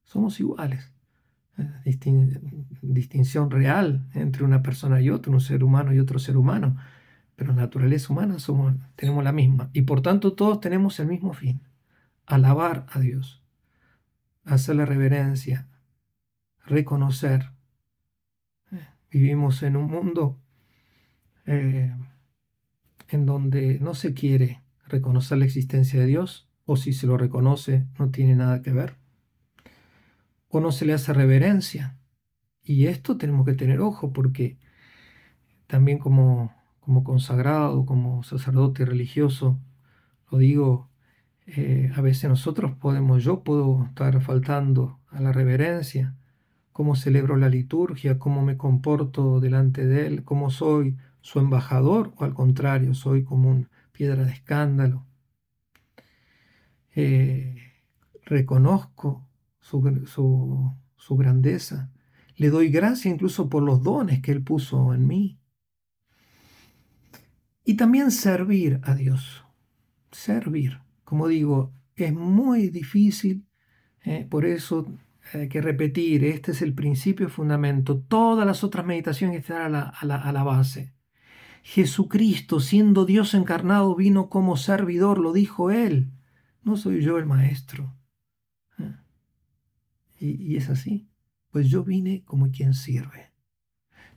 somos 0.04 0.40
iguales. 0.40 0.92
distinción 2.82 3.52
real 3.52 4.08
entre 4.14 4.44
una 4.44 4.62
persona 4.62 5.02
y 5.02 5.10
otra, 5.10 5.32
un 5.32 5.42
ser 5.42 5.64
humano 5.64 5.94
y 5.94 6.00
otro 6.00 6.20
ser 6.20 6.38
humano, 6.38 6.78
pero 7.36 7.54
naturaleza 7.54 8.12
humana 8.14 8.40
somos, 8.40 8.74
tenemos 8.96 9.24
la 9.24 9.32
misma. 9.32 9.70
Y 9.74 9.84
por 9.84 10.02
tanto 10.02 10.34
todos 10.34 10.60
tenemos 10.60 11.00
el 11.00 11.08
mismo 11.08 11.34
fin, 11.34 11.62
alabar 12.26 12.86
a 12.92 13.00
Dios, 13.00 13.41
hacerle 14.54 14.86
reverencia, 14.86 15.68
reconocer. 16.66 17.52
Vivimos 19.10 19.64
en 19.64 19.76
un 19.76 19.90
mundo 19.90 20.40
eh, 21.46 21.94
en 23.10 23.26
donde 23.26 23.80
no 23.80 23.94
se 23.94 24.14
quiere 24.14 24.62
reconocer 24.88 25.38
la 25.38 25.46
existencia 25.46 26.00
de 26.00 26.06
Dios, 26.06 26.50
o 26.66 26.76
si 26.76 26.94
se 26.94 27.08
lo 27.08 27.18
reconoce 27.18 27.88
no 27.98 28.12
tiene 28.12 28.36
nada 28.36 28.62
que 28.62 28.72
ver, 28.72 28.96
o 30.48 30.60
no 30.60 30.72
se 30.72 30.86
le 30.86 30.94
hace 30.94 31.14
reverencia. 31.14 31.98
Y 32.64 32.88
esto 32.88 33.18
tenemos 33.18 33.46
que 33.46 33.54
tener 33.54 33.80
ojo 33.80 34.14
porque 34.14 34.58
también 35.68 35.98
como, 35.98 36.54
como 36.80 37.04
consagrado, 37.04 37.86
como 37.86 38.24
sacerdote 38.24 38.86
religioso, 38.86 39.60
lo 40.30 40.38
digo, 40.38 40.91
eh, 41.54 41.92
a 41.94 42.02
veces 42.02 42.30
nosotros 42.30 42.72
podemos, 42.78 43.24
yo 43.24 43.44
puedo 43.44 43.86
estar 43.86 44.22
faltando 44.22 45.00
a 45.10 45.20
la 45.20 45.34
reverencia, 45.34 46.16
cómo 46.72 46.96
celebro 46.96 47.36
la 47.36 47.50
liturgia, 47.50 48.20
cómo 48.20 48.42
me 48.42 48.56
comporto 48.56 49.42
delante 49.42 49.86
de 49.86 50.08
Él, 50.08 50.24
cómo 50.24 50.50
soy 50.50 50.96
su 51.20 51.40
embajador 51.40 52.14
o 52.16 52.24
al 52.24 52.34
contrario, 52.34 52.94
soy 52.94 53.26
como 53.26 53.52
una 53.52 53.70
piedra 53.92 54.24
de 54.24 54.32
escándalo. 54.32 55.06
Eh, 56.96 57.58
reconozco 58.24 59.28
su, 59.60 60.74
su 60.96 61.18
grandeza, 61.18 61.92
le 62.38 62.50
doy 62.50 62.70
gracia 62.70 63.12
incluso 63.12 63.50
por 63.50 63.62
los 63.62 63.84
dones 63.84 64.22
que 64.22 64.32
Él 64.32 64.42
puso 64.42 64.94
en 64.94 65.06
mí. 65.06 65.38
Y 67.66 67.76
también 67.76 68.10
servir 68.10 68.80
a 68.84 68.96
Dios, 68.96 69.44
servir. 70.12 70.80
Como 71.12 71.28
digo, 71.28 71.74
es 71.98 72.14
muy 72.14 72.70
difícil, 72.70 73.46
eh, 74.06 74.26
por 74.30 74.46
eso 74.46 74.88
hay 75.34 75.50
que 75.50 75.60
repetir, 75.60 76.24
este 76.24 76.54
es 76.54 76.62
el 76.62 76.74
principio 76.74 77.28
fundamento. 77.28 78.00
Todas 78.00 78.48
las 78.48 78.64
otras 78.64 78.86
meditaciones 78.86 79.40
están 79.40 79.76
a 79.76 80.06
la, 80.06 80.44
base. 80.46 80.96
Jesucristo, 81.64 82.62
siendo 82.62 83.04
Dios 83.04 83.34
encarnado, 83.34 83.94
vino 83.94 84.30
como 84.30 84.56
servidor, 84.56 85.18
lo 85.18 85.34
dijo 85.34 85.70
Él. 85.70 86.14
No 86.64 86.78
soy 86.78 87.02
yo 87.02 87.18
el 87.18 87.26
maestro. 87.26 87.94
¿Eh? 88.80 88.96
Y, 90.18 90.54
y, 90.54 90.56
es 90.56 90.70
así. 90.70 91.10
Pues 91.50 91.68
yo 91.68 91.84
vine 91.84 92.24
como 92.24 92.52
quien 92.52 92.74
sirve. 92.74 93.34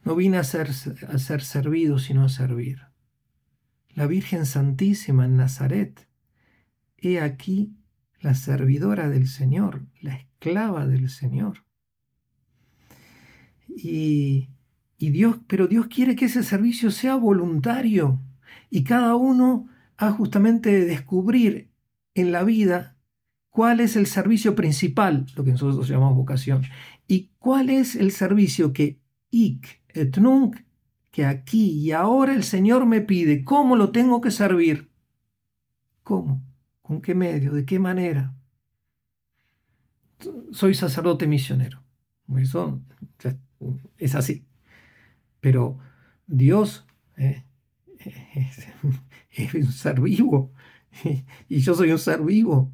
No 0.05 0.15
vine 0.15 0.37
a 0.37 0.45
ser, 0.45 0.71
a 1.09 1.19
ser 1.19 1.43
servido, 1.43 1.99
sino 1.99 2.23
a 2.23 2.29
servir. 2.29 2.83
La 3.97 4.07
Virgen 4.07 4.47
Santísima 4.47 5.25
en 5.25 5.37
Nazaret. 5.37 6.07
He 7.05 7.21
aquí 7.21 7.77
la 8.21 8.35
servidora 8.35 9.11
del 9.11 9.29
Señor, 9.29 9.85
la 10.01 10.15
esclava 10.15 10.87
del 10.87 11.11
Señor. 11.11 11.67
Y, 13.69 14.49
y 14.97 15.11
Dios, 15.11 15.39
pero 15.47 15.67
Dios 15.67 15.89
quiere 15.89 16.17
que 16.17 16.25
ese 16.25 16.43
servicio 16.43 16.91
sea 16.91 17.17
voluntario 17.17 18.23
y 18.71 18.85
cada 18.85 19.17
uno 19.17 19.69
ha 19.99 20.13
justamente 20.13 20.71
de 20.71 20.87
descubrir 20.87 21.71
en 22.15 22.33
la 22.33 22.43
vida 22.43 22.97
cuál 23.51 23.81
es 23.81 23.97
el 23.97 24.07
servicio 24.07 24.55
principal, 24.55 25.27
lo 25.37 25.45
que 25.45 25.53
nosotros 25.53 25.87
llamamos 25.87 26.17
vocación, 26.17 26.63
y 27.07 27.33
cuál 27.39 27.69
es 27.69 27.97
el 27.97 28.13
servicio 28.13 28.73
que 28.73 28.99
ik 29.31 29.83
et 29.89 30.17
que 31.11 31.27
aquí 31.27 31.71
y 31.71 31.93
ahora 31.93 32.35
el 32.35 32.45
Señor 32.45 32.87
me 32.87 33.03
pide, 33.03 33.45
cómo 33.45 33.77
lo 33.77 33.91
tengo 33.91 34.23
que 34.23 34.31
servir. 34.31 34.91
¿Cómo? 36.03 36.43
¿Con 36.85 37.01
qué 37.01 37.15
medio? 37.15 37.55
¿De 37.55 37.65
qué 37.65 37.79
manera? 37.79 38.35
Soy 40.53 40.75
sacerdote 40.75 41.27
misionero. 41.27 41.83
Eso 42.37 42.83
es 43.97 44.15
así. 44.15 44.45
Pero 45.41 45.79
Dios 46.27 46.87
eh, 47.17 47.47
es 49.31 49.55
un 49.55 49.73
ser 49.73 49.99
vivo 50.03 50.53
y 51.49 51.61
yo 51.61 51.75
soy 51.75 51.91
un 51.91 51.99
ser 51.99 52.21
vivo. 52.21 52.71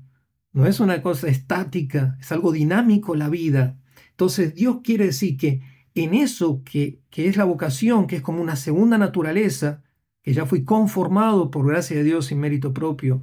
No 0.53 0.67
es 0.67 0.81
una 0.81 1.03
cosa 1.03 1.29
estática, 1.29 2.19
es 2.21 2.33
algo 2.33 2.51
dinámico 2.51 3.15
la 3.15 3.29
vida. 3.29 3.79
Entonces 4.11 4.57
Dios 4.57 4.79
quiere 4.83 5.07
decir 5.07 5.37
que 5.37 5.63
en 5.95 6.15
eso 6.15 6.63
que, 6.65 7.01
que 7.11 7.29
es 7.29 7.37
la 7.37 7.45
vocación, 7.45 8.09
que 8.09 8.17
es 8.17 8.23
como 8.23 8.43
una 8.43 8.57
segunda 8.57 8.99
naturaleza, 8.99 9.85
que 10.21 10.35
ya 10.35 10.47
fui 10.47 10.65
conformado 10.65 11.53
por 11.53 11.69
gracia 11.69 11.97
de 11.97 12.03
Dios 12.03 12.33
y 12.33 12.35
mérito 12.35 12.75
propio 12.75 13.23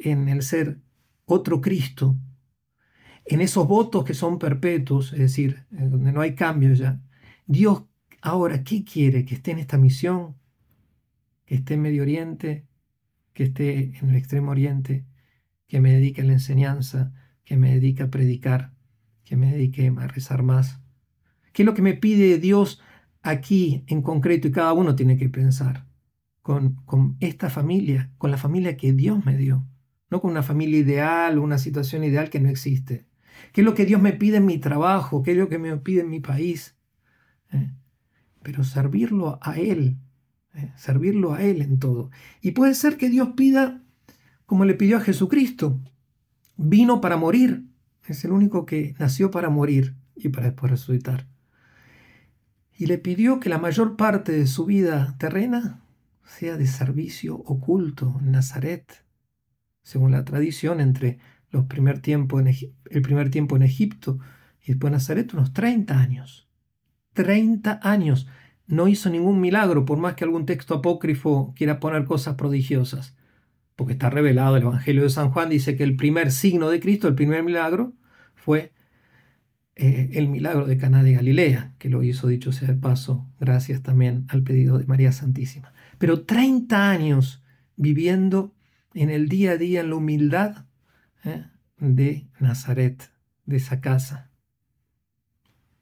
en 0.00 0.28
el 0.28 0.42
ser 0.42 0.78
otro 1.24 1.60
Cristo, 1.60 2.16
en 3.24 3.40
esos 3.40 3.68
votos 3.68 4.04
que 4.04 4.14
son 4.14 4.38
perpetuos, 4.38 5.12
es 5.12 5.18
decir, 5.18 5.66
donde 5.70 6.12
no 6.12 6.20
hay 6.20 6.34
cambio 6.34 6.72
ya, 6.72 7.00
Dios 7.46 7.84
ahora, 8.20 8.64
¿qué 8.64 8.84
quiere? 8.84 9.24
Que 9.24 9.34
esté 9.34 9.52
en 9.52 9.58
esta 9.58 9.78
misión, 9.78 10.36
que 11.44 11.56
esté 11.56 11.74
en 11.74 11.82
Medio 11.82 12.02
Oriente, 12.02 12.66
que 13.32 13.44
esté 13.44 13.98
en 13.98 14.10
el 14.10 14.16
Extremo 14.16 14.50
Oriente, 14.50 15.06
que 15.66 15.80
me 15.80 15.92
dedique 15.92 16.22
a 16.22 16.24
la 16.24 16.32
enseñanza, 16.32 17.12
que 17.44 17.56
me 17.56 17.72
dedique 17.72 18.02
a 18.02 18.10
predicar, 18.10 18.74
que 19.24 19.36
me 19.36 19.52
dedique 19.52 19.92
a 19.96 20.06
rezar 20.06 20.42
más. 20.42 20.80
¿Qué 21.52 21.62
es 21.62 21.66
lo 21.66 21.74
que 21.74 21.82
me 21.82 21.94
pide 21.94 22.38
Dios 22.38 22.80
aquí 23.22 23.84
en 23.86 24.02
concreto? 24.02 24.48
Y 24.48 24.52
cada 24.52 24.72
uno 24.72 24.96
tiene 24.96 25.16
que 25.16 25.28
pensar 25.28 25.86
con, 26.42 26.76
con 26.84 27.16
esta 27.20 27.50
familia, 27.50 28.10
con 28.18 28.30
la 28.30 28.38
familia 28.38 28.76
que 28.76 28.92
Dios 28.92 29.24
me 29.24 29.36
dio, 29.36 29.66
no 30.10 30.20
con 30.20 30.30
una 30.30 30.42
familia 30.42 30.78
ideal, 30.78 31.38
una 31.38 31.58
situación 31.58 32.04
ideal 32.04 32.30
que 32.30 32.40
no 32.40 32.48
existe. 32.48 33.06
¿Qué 33.52 33.60
es 33.60 33.64
lo 33.64 33.74
que 33.74 33.86
Dios 33.86 34.00
me 34.00 34.12
pide 34.12 34.38
en 34.38 34.46
mi 34.46 34.58
trabajo? 34.58 35.22
¿Qué 35.22 35.32
es 35.32 35.38
lo 35.38 35.48
que 35.48 35.58
me 35.58 35.76
pide 35.76 36.00
en 36.00 36.10
mi 36.10 36.20
país? 36.20 36.76
¿Eh? 37.52 37.70
Pero 38.42 38.64
servirlo 38.64 39.38
a 39.42 39.58
Él, 39.58 39.98
¿eh? 40.54 40.72
servirlo 40.76 41.34
a 41.34 41.42
Él 41.42 41.62
en 41.62 41.78
todo. 41.78 42.10
Y 42.40 42.52
puede 42.52 42.74
ser 42.74 42.96
que 42.96 43.08
Dios 43.08 43.30
pida, 43.36 43.82
como 44.46 44.64
le 44.64 44.74
pidió 44.74 44.96
a 44.96 45.00
Jesucristo, 45.00 45.80
vino 46.56 47.00
para 47.00 47.16
morir, 47.16 47.66
es 48.06 48.24
el 48.24 48.32
único 48.32 48.64
que 48.64 48.94
nació 48.98 49.30
para 49.30 49.50
morir 49.50 49.96
y 50.16 50.30
para 50.30 50.46
después 50.46 50.70
resucitar. 50.70 51.26
Y 52.76 52.86
le 52.86 52.98
pidió 52.98 53.40
que 53.40 53.48
la 53.48 53.58
mayor 53.58 53.96
parte 53.96 54.32
de 54.32 54.46
su 54.46 54.64
vida 54.64 55.16
terrena 55.18 55.82
sea 56.24 56.56
de 56.56 56.66
servicio 56.66 57.36
oculto 57.36 58.18
en 58.20 58.32
Nazaret, 58.32 59.04
según 59.88 60.12
la 60.12 60.22
tradición 60.22 60.82
entre 60.82 61.18
los 61.50 61.64
primer 61.64 62.00
tiempo 62.00 62.38
el 62.40 63.02
primer 63.02 63.30
tiempo 63.30 63.56
en 63.56 63.62
Egipto 63.62 64.18
y 64.62 64.72
después 64.72 64.90
en 64.90 64.92
Nazaret, 64.92 65.32
unos 65.32 65.54
30 65.54 65.98
años. 65.98 66.46
30 67.14 67.80
años 67.82 68.28
no 68.66 68.86
hizo 68.86 69.08
ningún 69.08 69.40
milagro, 69.40 69.86
por 69.86 69.96
más 69.96 70.12
que 70.12 70.24
algún 70.24 70.44
texto 70.44 70.74
apócrifo 70.74 71.54
quiera 71.56 71.80
poner 71.80 72.04
cosas 72.04 72.34
prodigiosas, 72.34 73.16
porque 73.76 73.94
está 73.94 74.10
revelado 74.10 74.58
el 74.58 74.64
Evangelio 74.64 75.04
de 75.04 75.08
San 75.08 75.30
Juan, 75.30 75.48
dice 75.48 75.74
que 75.74 75.84
el 75.84 75.96
primer 75.96 76.32
signo 76.32 76.68
de 76.68 76.80
Cristo, 76.80 77.08
el 77.08 77.14
primer 77.14 77.42
milagro, 77.42 77.94
fue 78.34 78.74
eh, 79.74 80.10
el 80.12 80.28
milagro 80.28 80.66
de 80.66 80.76
Caná 80.76 81.02
de 81.02 81.14
Galilea, 81.14 81.72
que 81.78 81.88
lo 81.88 82.02
hizo, 82.02 82.28
dicho 82.28 82.52
sea 82.52 82.68
de 82.68 82.74
paso, 82.74 83.26
gracias 83.40 83.82
también 83.82 84.26
al 84.28 84.42
pedido 84.42 84.76
de 84.76 84.84
María 84.84 85.12
Santísima. 85.12 85.72
Pero 85.96 86.26
30 86.26 86.90
años 86.90 87.42
viviendo 87.76 88.54
en 89.02 89.10
el 89.10 89.28
día 89.28 89.52
a 89.52 89.56
día 89.56 89.80
en 89.80 89.90
la 89.90 89.96
humildad 89.96 90.66
¿eh? 91.24 91.46
de 91.78 92.28
Nazaret, 92.40 93.12
de 93.46 93.56
esa 93.56 93.80
casa. 93.80 94.32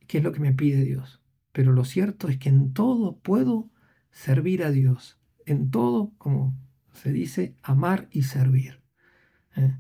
¿Qué 0.07 0.19
es 0.19 0.25
lo 0.25 0.33
que 0.33 0.41
me 0.41 0.53
pide 0.53 0.85
Dios? 0.85 1.23
Pero 1.53 1.73
lo 1.73 1.87
cierto 1.87 2.29
es 2.29 2.37
que 2.37 2.51
en 2.51 2.75
todo 2.75 3.19
puedo 3.21 3.71
servir 4.11 4.63
a 4.63 4.71
Dios. 4.71 5.19
En 5.47 5.71
todo, 5.71 6.13
como 6.19 6.55
se 6.93 7.11
dice, 7.11 7.57
amar 7.63 8.07
y 8.11 8.25
servir. 8.25 8.83
¿eh? 9.57 9.75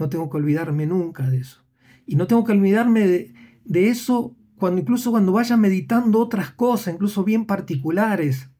No 0.00 0.08
tengo 0.08 0.28
que 0.28 0.38
olvidarme 0.38 0.86
nunca 0.86 1.30
de 1.30 1.38
eso. 1.38 1.64
Y 2.06 2.16
no 2.16 2.26
tengo 2.26 2.42
que 2.42 2.52
olvidarme 2.52 3.06
de, 3.06 3.88
eso 3.88 4.36
cuando 4.56 4.80
incluso 4.80 5.12
cuando 5.12 5.30
vaya 5.30 5.56
meditando 5.56 6.18
otras 6.18 6.50
cosas, 6.50 6.94
incluso 6.94 7.22
bien 7.22 7.46
particulares 7.46 8.50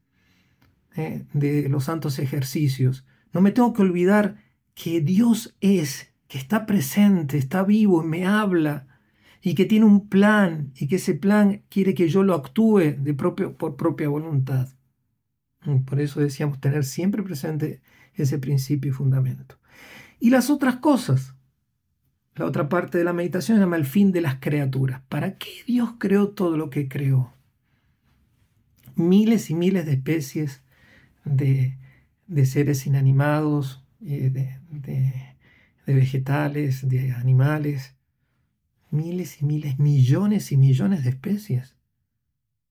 ¿eh? 0.95 1.25
de 1.33 1.67
los 1.67 1.83
santos 1.83 2.17
ejercicios. 2.17 3.05
No 3.35 3.41
me 3.41 3.51
tengo 3.51 3.73
que 3.73 3.81
olvidar 3.81 4.37
que 4.75 5.01
Dios 5.01 5.57
es, 5.59 6.09
que 6.29 6.37
está 6.37 6.65
presente, 6.65 7.37
está 7.37 7.63
vivo 7.63 8.01
y 8.01 8.07
me 8.07 8.25
habla 8.25 8.87
y 9.41 9.55
que 9.55 9.65
tiene 9.65 9.85
un 9.85 10.07
plan 10.07 10.71
y 10.73 10.87
que 10.87 10.95
ese 10.95 11.15
plan 11.15 11.61
quiere 11.67 11.93
que 11.93 12.07
yo 12.07 12.23
lo 12.23 12.33
actúe 12.33 12.95
por 13.57 13.75
propia 13.75 14.07
voluntad. 14.07 14.69
Mm, 15.65 15.79
por 15.79 15.99
eso 15.99 16.21
decíamos 16.21 16.61
tener 16.61 16.85
siempre 16.85 17.23
presente 17.23 17.81
ese 18.13 18.39
principio 18.39 18.91
y 18.91 18.93
fundamento. 18.93 19.59
Y 20.17 20.29
las 20.29 20.49
otras 20.49 20.77
cosas. 20.77 21.35
La 22.35 22.45
otra 22.45 22.69
parte 22.69 22.97
de 22.97 23.03
la 23.03 23.11
meditación 23.11 23.57
se 23.57 23.63
llama 23.63 23.75
el 23.75 23.85
fin 23.85 24.13
de 24.13 24.21
las 24.21 24.35
criaturas. 24.35 25.01
¿Para 25.09 25.37
qué 25.37 25.51
Dios 25.67 25.95
creó 25.99 26.29
todo 26.29 26.55
lo 26.55 26.69
que 26.69 26.87
creó? 26.87 27.33
Miles 28.95 29.49
y 29.49 29.55
miles 29.55 29.85
de 29.85 29.91
especies 29.91 30.63
de, 31.25 31.77
seres 32.45 32.85
inanimados, 32.87 33.83
eh, 34.01 34.29
de 34.29 35.93
vegetales, 35.93 36.87
de 36.87 37.11
animales, 37.11 37.95
miles 38.91 39.41
y 39.41 39.45
miles, 39.45 39.79
millones 39.79 40.51
y 40.51 40.57
millones 40.57 41.03
de 41.03 41.11
especies. 41.11 41.75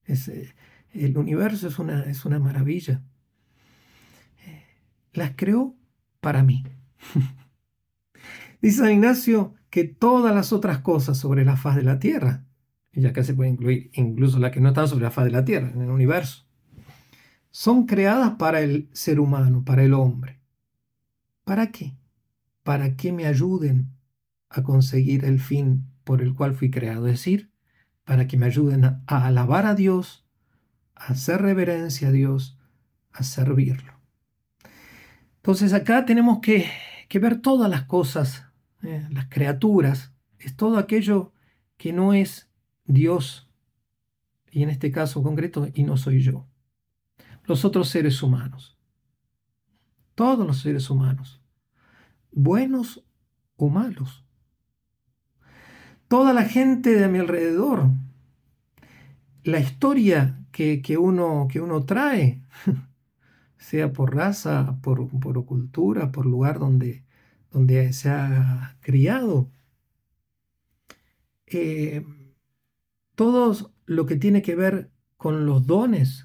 Eh, 0.07 0.49
el 0.91 1.17
universo 1.17 1.67
es 1.67 1.79
una, 1.79 2.03
es 2.03 2.25
una 2.25 2.39
maravilla. 2.39 3.03
Eh, 4.45 4.63
las 5.13 5.33
creó 5.35 5.75
para 6.19 6.43
mí. 6.43 6.63
Dice 8.61 8.79
San 8.79 8.91
Ignacio 8.91 9.55
que 9.69 9.83
todas 9.83 10.33
las 10.33 10.53
otras 10.53 10.79
cosas 10.79 11.17
sobre 11.17 11.45
la 11.45 11.57
faz 11.57 11.75
de 11.75 11.83
la 11.83 11.99
Tierra, 11.99 12.45
y 12.93 13.05
acá 13.05 13.23
se 13.23 13.33
puede 13.33 13.49
incluir 13.49 13.89
incluso 13.93 14.39
las 14.39 14.51
que 14.51 14.61
no 14.61 14.69
están 14.69 14.87
sobre 14.87 15.03
la 15.03 15.11
faz 15.11 15.25
de 15.25 15.31
la 15.31 15.43
Tierra, 15.43 15.69
en 15.69 15.81
el 15.81 15.89
universo, 15.89 16.44
son 17.55 17.85
creadas 17.85 18.31
para 18.31 18.59
el 18.59 18.89
ser 18.91 19.17
humano, 19.17 19.63
para 19.63 19.81
el 19.81 19.93
hombre. 19.93 20.41
¿Para 21.45 21.71
qué? 21.71 21.95
Para 22.63 22.97
que 22.97 23.13
me 23.13 23.27
ayuden 23.27 23.93
a 24.49 24.61
conseguir 24.61 25.23
el 25.23 25.39
fin 25.39 25.85
por 26.03 26.21
el 26.21 26.33
cual 26.33 26.53
fui 26.53 26.69
creado, 26.69 27.07
es 27.07 27.13
decir, 27.13 27.53
para 28.03 28.27
que 28.27 28.35
me 28.35 28.47
ayuden 28.47 28.83
a, 28.83 29.03
alabar 29.07 29.65
a 29.67 29.73
Dios, 29.73 30.25
a 30.95 31.13
hacer 31.13 31.41
reverencia 31.41 32.09
a 32.09 32.11
Dios, 32.11 32.59
a 33.13 33.23
servirlo. 33.23 33.93
Entonces 35.37 35.71
acá 35.71 36.03
tenemos 36.03 36.39
que, 36.41 36.69
ver 37.21 37.39
todas 37.39 37.69
las 37.69 37.83
cosas, 37.83 38.43
eh, 38.83 39.07
las 39.11 39.27
criaturas, 39.27 40.13
es 40.39 40.57
todo 40.57 40.77
aquello 40.77 41.31
que 41.77 41.93
no 41.93 42.13
es 42.13 42.49
Dios, 42.83 43.49
y 44.51 44.63
en 44.63 44.69
este 44.69 44.91
caso 44.91 45.23
concreto, 45.23 45.69
y 45.73 45.83
no 45.83 45.95
soy 45.95 46.19
yo. 46.19 46.49
Los 47.47 47.65
otros 47.65 47.89
seres 47.89 48.21
humanos, 48.23 48.77
todos 50.15 50.45
los 50.45 50.59
seres 50.59 50.89
humanos, 50.89 51.41
buenos 52.31 53.03
o 53.55 53.69
malos, 53.69 54.25
toda 56.07 56.33
la 56.33 56.43
gente 56.43 56.95
de 56.95 57.07
mi 57.07 57.19
alrededor, 57.19 57.89
la 59.43 59.59
historia 59.59 60.39
que, 60.51 60.97
uno, 60.97 61.47
que 61.49 61.59
uno 61.61 61.85
trae, 61.85 62.41
sea 63.57 63.91
por 63.91 64.15
raza, 64.15 64.79
por, 64.81 65.07
por 65.19 65.45
cultura, 65.45 66.11
por 66.11 66.25
lugar 66.25 66.59
donde, 66.59 67.03
donde 67.51 67.93
se 67.93 68.09
ha 68.09 68.77
criado. 68.79 69.51
Eh, 71.47 72.05
todo 73.15 73.73
lo 73.85 74.05
que 74.05 74.15
tiene 74.15 74.41
que 74.41 74.55
ver 74.55 74.91
con 75.17 75.45
los 75.45 75.67
dones, 75.67 76.24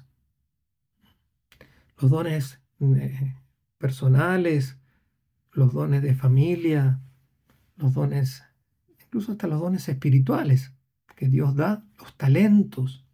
los 2.01 2.09
dones 2.09 2.59
eh, 2.79 3.35
personales, 3.77 4.77
los 5.51 5.73
dones 5.73 6.01
de 6.01 6.15
familia, 6.15 6.99
los 7.75 7.93
dones, 7.93 8.43
incluso 8.99 9.33
hasta 9.33 9.47
los 9.47 9.59
dones 9.59 9.87
espirituales 9.87 10.73
que 11.15 11.27
Dios 11.27 11.55
da, 11.55 11.85
los 11.99 12.15
talentos. 12.17 13.05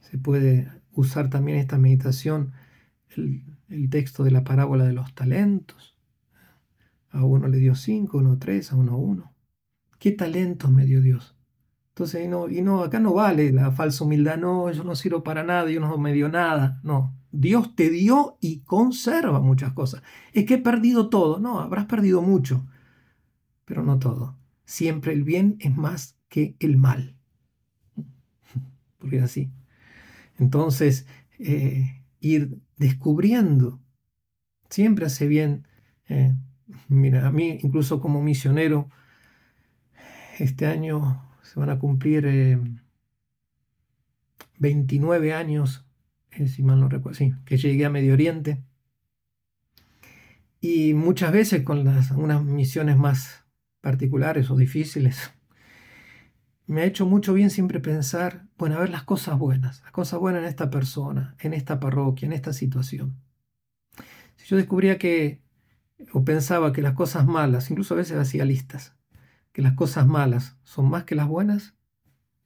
Se 0.00 0.18
puede 0.18 0.68
usar 0.92 1.30
también 1.30 1.58
esta 1.58 1.78
meditación, 1.78 2.52
el, 3.16 3.44
texto 3.90 4.24
de 4.24 4.30
la 4.30 4.44
parábola 4.44 4.84
de 4.84 4.94
los 4.94 5.14
talentos. 5.14 5.96
A 7.10 7.24
uno 7.24 7.48
le 7.48 7.58
dio 7.58 7.74
cinco, 7.74 8.18
a 8.18 8.22
uno 8.22 8.38
tres, 8.38 8.72
a 8.72 8.76
uno 8.76 8.96
uno. 8.96 9.34
¿Qué 9.98 10.12
talentos 10.12 10.70
me 10.70 10.86
dio 10.86 11.02
Dios? 11.02 11.36
Entonces, 11.90 12.24
y 12.24 12.28
no, 12.28 12.48
y 12.48 12.62
no, 12.62 12.82
acá 12.82 13.00
no 13.00 13.12
vale 13.12 13.52
la 13.52 13.70
falsa 13.72 14.04
humildad, 14.04 14.38
no, 14.38 14.70
yo 14.70 14.84
no 14.84 14.94
sirvo 14.94 15.22
para 15.22 15.42
nada, 15.42 15.66
Dios 15.66 15.82
no 15.82 15.98
me 15.98 16.12
dio 16.12 16.28
nada. 16.28 16.80
No, 16.82 17.17
Dios 17.40 17.76
te 17.76 17.90
dio 17.90 18.36
y 18.40 18.60
conserva 18.60 19.40
muchas 19.40 19.72
cosas. 19.72 20.02
Es 20.32 20.44
que 20.44 20.54
he 20.54 20.58
perdido 20.58 21.08
todo, 21.08 21.38
no, 21.38 21.60
habrás 21.60 21.86
perdido 21.86 22.22
mucho, 22.22 22.66
pero 23.64 23.82
no 23.82 23.98
todo. 23.98 24.36
Siempre 24.64 25.12
el 25.12 25.24
bien 25.24 25.56
es 25.60 25.76
más 25.76 26.18
que 26.28 26.56
el 26.58 26.76
mal. 26.76 27.16
Porque 28.98 29.18
es 29.18 29.22
así. 29.22 29.50
Entonces, 30.38 31.06
eh, 31.38 32.02
ir 32.20 32.58
descubriendo 32.76 33.80
siempre 34.68 35.06
hace 35.06 35.26
bien. 35.26 35.66
Eh, 36.08 36.34
mira, 36.88 37.26
a 37.26 37.30
mí 37.30 37.58
incluso 37.62 38.00
como 38.00 38.22
misionero, 38.22 38.88
este 40.38 40.66
año 40.66 41.22
se 41.42 41.58
van 41.58 41.70
a 41.70 41.78
cumplir 41.78 42.60
29 44.58 45.28
eh, 45.28 45.34
años, 45.34 45.84
eh, 45.84 45.87
si 46.30 46.62
mal 46.62 46.80
no 46.80 46.88
recuerdo, 46.88 47.18
sí, 47.18 47.34
que 47.44 47.56
llegué 47.56 47.84
a 47.84 47.90
Medio 47.90 48.12
Oriente. 48.12 48.62
Y 50.60 50.94
muchas 50.94 51.32
veces 51.32 51.62
con 51.62 51.86
unas 51.86 52.44
misiones 52.44 52.96
más 52.96 53.44
particulares 53.80 54.50
o 54.50 54.56
difíciles, 54.56 55.32
me 56.66 56.82
ha 56.82 56.84
hecho 56.84 57.06
mucho 57.06 57.32
bien 57.32 57.50
siempre 57.50 57.80
pensar, 57.80 58.46
bueno, 58.58 58.76
a 58.76 58.80
ver 58.80 58.90
las 58.90 59.04
cosas 59.04 59.38
buenas, 59.38 59.80
las 59.82 59.92
cosas 59.92 60.20
buenas 60.20 60.42
en 60.42 60.48
esta 60.48 60.68
persona, 60.68 61.34
en 61.40 61.54
esta 61.54 61.80
parroquia, 61.80 62.26
en 62.26 62.34
esta 62.34 62.52
situación. 62.52 63.16
Si 64.36 64.46
yo 64.46 64.56
descubría 64.56 64.98
que, 64.98 65.40
o 66.12 66.24
pensaba 66.24 66.72
que 66.72 66.82
las 66.82 66.92
cosas 66.92 67.26
malas, 67.26 67.70
incluso 67.70 67.94
a 67.94 67.96
veces 67.96 68.18
hacía 68.18 68.44
listas, 68.44 68.94
que 69.52 69.62
las 69.62 69.74
cosas 69.74 70.06
malas 70.06 70.58
son 70.62 70.90
más 70.90 71.04
que 71.04 71.14
las 71.14 71.26
buenas, 71.26 71.74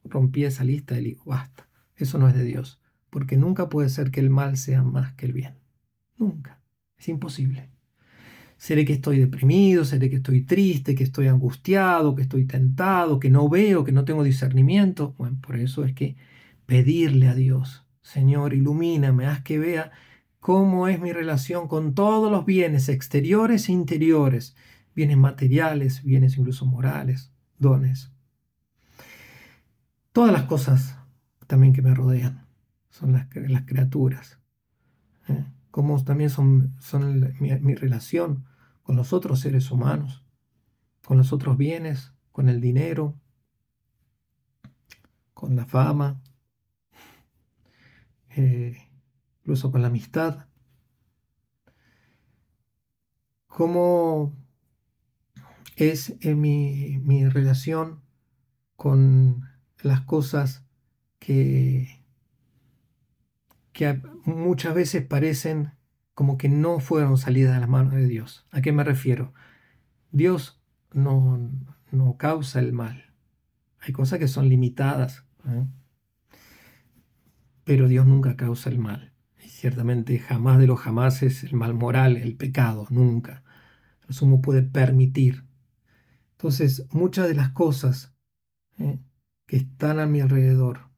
rompí 0.05 0.45
esa 0.45 0.64
lista 0.64 0.99
y 0.99 1.05
digo, 1.05 1.25
basta, 1.27 1.68
eso 1.97 2.18
no 2.18 2.29
es 2.29 2.35
de 2.35 2.45
Dios, 2.45 2.81
porque 3.12 3.37
nunca 3.37 3.68
puede 3.68 3.90
ser 3.90 4.11
que 4.11 4.20
el 4.20 4.31
mal 4.31 4.57
sea 4.57 4.83
más 4.83 5.12
que 5.12 5.27
el 5.27 5.35
bien. 5.35 5.59
Nunca. 6.16 6.59
Es 6.96 7.09
imposible. 7.09 7.68
Seré 8.57 8.87
que 8.87 8.94
estoy 8.94 9.18
deprimido, 9.18 9.85
seré 9.85 10.09
que 10.09 10.16
estoy 10.16 10.40
triste, 10.46 10.94
que 10.94 11.05
estoy 11.05 11.27
angustiado, 11.27 12.14
que 12.14 12.22
estoy 12.22 12.46
tentado, 12.46 13.20
que 13.20 13.29
no 13.29 13.51
veo, 13.51 13.85
que 13.85 13.92
no 13.92 14.07
tengo 14.07 14.25
discernimiento. 14.25 15.14
Bueno, 15.18 15.37
por 15.46 15.57
eso 15.57 15.85
es 15.85 15.92
que 15.92 16.16
pedirle 16.64 17.29
a 17.29 17.35
Dios, 17.35 17.85
Señor, 18.01 18.55
ilumíname, 18.55 19.27
haz 19.27 19.42
que 19.42 19.59
vea 19.59 19.90
cómo 20.40 20.88
es 20.88 20.98
mi 20.98 21.12
relación 21.12 21.68
con 21.68 21.94
todos 21.94 22.33
los 22.33 22.46
bienes 22.46 22.88
exteriores 22.88 23.68
e 23.68 23.72
interiores 23.72 24.57
bienes 24.94 25.18
materiales, 25.18 26.03
bienes 26.03 26.38
incluso 26.38 26.64
morales, 26.64 27.31
dones. 27.59 28.11
Todas 30.12 30.33
las 30.33 30.44
cosas 30.44 30.96
también 31.46 31.75
que 31.75 31.83
me 31.83 31.94
rodean 31.94 32.46
son 32.92 33.12
las, 33.12 33.26
las 33.35 33.64
criaturas. 33.64 34.38
¿eh? 35.28 35.44
Como 35.72 36.02
también 36.05 36.31
son, 36.31 36.76
son 36.81 37.35
mi, 37.40 37.59
mi 37.59 37.74
relación 37.74 38.44
con 38.85 38.94
los 38.94 39.12
otros 39.12 39.40
seres 39.40 39.72
humanos, 39.72 40.24
con 41.05 41.18
los 41.18 41.33
otros 41.33 41.57
bienes, 41.57 42.14
con 42.31 42.48
el 42.48 42.61
dinero, 42.61 43.18
con 45.35 45.57
la 45.57 45.66
fama, 45.66 46.22
eh, 48.37 48.88
incluso 49.40 49.72
con 49.72 49.83
la 49.83 49.88
amistad. 49.88 50.46
Cómo 53.46 54.33
es 55.76 56.14
en 56.20 56.40
mi, 56.40 57.28
relación 57.28 58.02
con 58.76 59.48
las 59.83 60.02
cosas 60.02 60.64
que, 61.18 62.01
que 63.72 64.00
muchas 64.24 64.74
veces 64.74 65.04
parecen 65.04 65.72
como 66.14 66.37
que 66.37 66.48
no 66.48 66.80
fueron 66.80 67.16
salidas 67.16 67.54
de 67.54 67.61
las 67.61 67.68
manos 67.68 67.94
de 67.94 68.06
Dios. 68.06 68.46
¿A 68.50 68.61
qué 68.61 68.72
me 68.72 68.85
refiero? 68.85 69.32
Dios 70.11 70.62
no, 70.92 71.50
no 71.90 72.16
causa 72.16 72.61
el 72.61 72.72
mal. 72.72 73.14
Hay 73.80 73.92
cosas 73.92 74.18
que 74.18 74.28
son 74.28 74.48
limitadas, 74.48 75.24
¿eh? 75.46 75.66
pero 77.64 77.88
Dios 77.88 78.06
nunca 78.06 78.37
causa 78.37 78.70
el 78.70 78.78
mal. 78.78 79.12
Y 79.44 79.48
ciertamente 79.48 80.18
jamás 80.18 80.58
de 80.58 80.66
los 80.66 80.80
jamás 80.80 81.22
es 81.22 81.44
el 81.44 81.54
mal 81.54 81.74
moral, 81.74 82.16
el 82.16 82.37
pecado, 82.37 82.87
nunca. 82.90 83.42
El 84.08 84.14
sumo 84.14 84.42
puede 84.42 84.62
permitir 84.62 85.44
entonces, 86.42 86.88
muchas 86.90 87.28
de 87.28 87.35
las 87.35 87.50
cosas 87.50 88.16
¿eh? 88.76 88.98
que 89.46 89.58
están 89.58 90.00
a 90.00 90.06
mi 90.06 90.20
alrededor, 90.20 90.88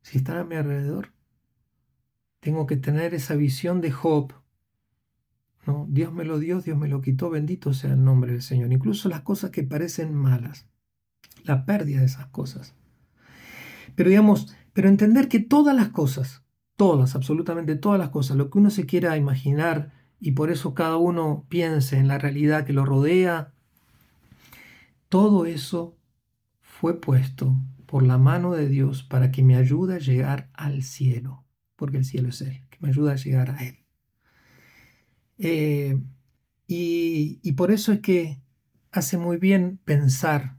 si 0.00 0.18
están 0.18 0.38
a 0.38 0.44
mi 0.44 0.56
alrededor, 0.56 1.12
tengo 2.42 2.66
que 2.66 2.76
tener 2.76 3.14
esa 3.14 3.36
visión 3.36 3.80
de 3.80 3.92
Job. 3.92 4.32
¿no? 5.64 5.86
Dios 5.88 6.12
me 6.12 6.24
lo 6.24 6.40
dio, 6.40 6.60
Dios 6.60 6.76
me 6.76 6.88
lo 6.88 7.00
quitó, 7.00 7.30
bendito 7.30 7.72
sea 7.72 7.92
el 7.92 8.02
nombre 8.02 8.32
del 8.32 8.42
Señor. 8.42 8.72
Incluso 8.72 9.08
las 9.08 9.20
cosas 9.20 9.52
que 9.52 9.62
parecen 9.62 10.12
malas, 10.12 10.66
la 11.44 11.64
pérdida 11.64 12.00
de 12.00 12.06
esas 12.06 12.26
cosas. 12.26 12.74
Pero 13.94 14.10
digamos, 14.10 14.56
pero 14.72 14.88
entender 14.88 15.28
que 15.28 15.38
todas 15.38 15.76
las 15.76 15.90
cosas, 15.90 16.42
todas, 16.74 17.14
absolutamente 17.14 17.76
todas 17.76 18.00
las 18.00 18.10
cosas, 18.10 18.36
lo 18.36 18.50
que 18.50 18.58
uno 18.58 18.70
se 18.70 18.86
quiera 18.86 19.16
imaginar 19.16 19.92
y 20.18 20.32
por 20.32 20.50
eso 20.50 20.74
cada 20.74 20.96
uno 20.96 21.46
piense 21.48 21.96
en 21.96 22.08
la 22.08 22.18
realidad 22.18 22.66
que 22.66 22.72
lo 22.72 22.84
rodea, 22.84 23.52
todo 25.08 25.46
eso 25.46 25.96
fue 26.60 27.00
puesto 27.00 27.56
por 27.86 28.02
la 28.02 28.18
mano 28.18 28.50
de 28.52 28.66
Dios 28.66 29.04
para 29.04 29.30
que 29.30 29.44
me 29.44 29.54
ayude 29.54 29.94
a 29.94 30.00
llegar 30.00 30.50
al 30.54 30.82
cielo, 30.82 31.44
porque 31.82 31.98
el 31.98 32.04
cielo 32.04 32.28
es 32.28 32.40
Él, 32.42 32.62
que 32.70 32.78
me 32.78 32.90
ayuda 32.90 33.10
a 33.10 33.16
llegar 33.16 33.50
a 33.50 33.56
Él. 33.56 33.78
Eh, 35.36 36.00
y, 36.68 37.52
por 37.54 37.72
eso 37.72 37.90
es 37.90 37.98
que 37.98 38.40
hace 38.92 39.18
muy 39.18 39.36
bien 39.36 39.80
pensar, 39.84 40.58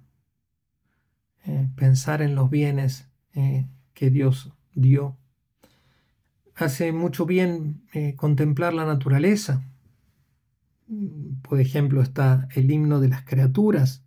eh, 1.45 1.69
pensar 1.77 2.21
en 2.21 2.36
los 2.36 2.49
bienes 2.49 3.07
eh, 3.36 3.69
que 3.93 4.09
Dios 4.09 4.51
dio. 4.75 5.17
Hace 6.55 6.91
mucho 6.91 7.25
bien 7.25 7.86
contemplar 8.17 8.73
la 8.73 8.83
naturaleza. 8.83 9.63
Por 11.41 11.62
ejemplo, 11.62 12.01
está 12.01 12.49
el 12.53 12.69
himno 12.69 12.99
de 12.99 13.07
las 13.07 13.23
criaturas, 13.23 14.03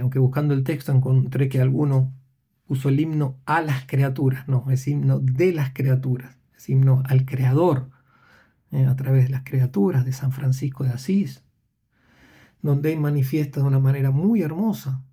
aunque 0.00 0.18
buscando 0.18 0.54
el 0.54 0.64
texto 0.64 0.92
encontré 0.92 1.50
que 1.50 1.60
alguno 1.60 2.15
puso 2.66 2.88
el 2.88 3.00
himno 3.00 3.38
a 3.46 3.62
las 3.62 3.86
criaturas, 3.86 4.48
no, 4.48 4.70
es 4.70 4.86
himno 4.88 5.20
de 5.20 5.52
las 5.52 5.72
criaturas, 5.72 6.36
es 6.56 6.68
himno 6.68 7.02
al 7.06 7.24
Creador, 7.24 7.90
eh, 8.72 8.86
a 8.86 8.96
través 8.96 9.24
de 9.24 9.30
las 9.30 9.42
criaturas 9.44 10.04
de 10.04 10.12
San 10.12 10.32
Francisco 10.32 10.84
de 10.84 10.90
Asís, 10.90 11.44
donde 12.62 12.92
él 12.92 13.00
manifiesta 13.00 13.60
de 13.60 13.66
una 13.66 13.78
manera 13.78 14.10
muy 14.10 14.42
hermosa. 14.42 15.04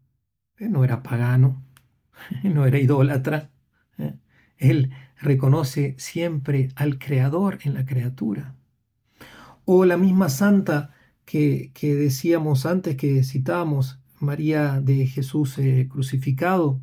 Él 0.58 0.72
no 0.72 0.84
era 0.84 1.04
pagano, 1.04 1.64
no 2.44 2.66
era 2.66 2.80
idólatra, 2.80 3.52
eh, 3.98 4.18
él 4.58 4.92
reconoce 5.18 5.96
siempre 5.98 6.70
al 6.76 6.98
Creador 6.98 7.60
en 7.64 7.76
la 7.76 7.86
criatura. 7.86 8.56
O 9.66 9.86
la 9.86 9.98
misma 9.98 10.30
santa 10.30 10.92
que, 11.26 11.72
que 11.74 11.96
decíamos 11.96 12.66
antes, 12.66 12.98
que 12.98 13.24
citábamos, 13.24 14.00
María 14.20 14.82
de 14.82 15.06
Jesús 15.06 15.58
eh, 15.60 15.88
crucificado, 15.90 16.82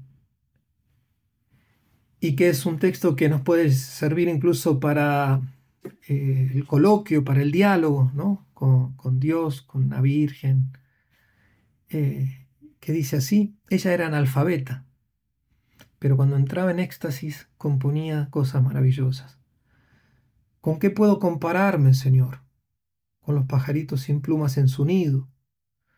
y 2.20 2.37
que 2.37 2.48
es 2.50 2.66
un 2.66 2.78
texto 2.78 3.16
que 3.16 3.28
nos 3.28 3.40
puede 3.42 3.72
servir 3.72 4.28
incluso 4.28 4.78
para 4.78 5.40
eh, 6.09 6.50
el 6.54 6.66
coloquio, 6.66 7.24
para 7.24 7.42
el 7.42 7.50
diálogo 7.50 8.11
¿no? 8.14 8.46
con, 8.54 9.20
Dios, 9.20 9.62
con 9.62 9.88
la 9.88 10.00
Virgen. 10.00 10.72
eh, 11.88 12.40
que 12.80 12.92
dice 12.92 13.16
así, 13.16 13.54
ella 13.68 13.92
era 13.92 14.06
analfabeta, 14.06 14.87
pero 15.98 16.16
cuando 16.16 16.37
entraba 16.37 16.70
en 16.70 16.80
éxtasis 16.80 17.48
componía 17.59 18.28
cosas 18.30 18.62
maravillosas. 18.62 19.38
¿Con 20.61 20.78
qué 20.78 20.90
puedo 20.90 21.18
compararme, 21.18 21.94
Señor? 21.94 22.42
Con 23.20 23.35
los 23.35 23.44
pajaritos 23.44 24.02
sin 24.02 24.22
plumas 24.22 24.56
en 24.56 24.68
su 24.68 24.85
nido. 24.85 25.28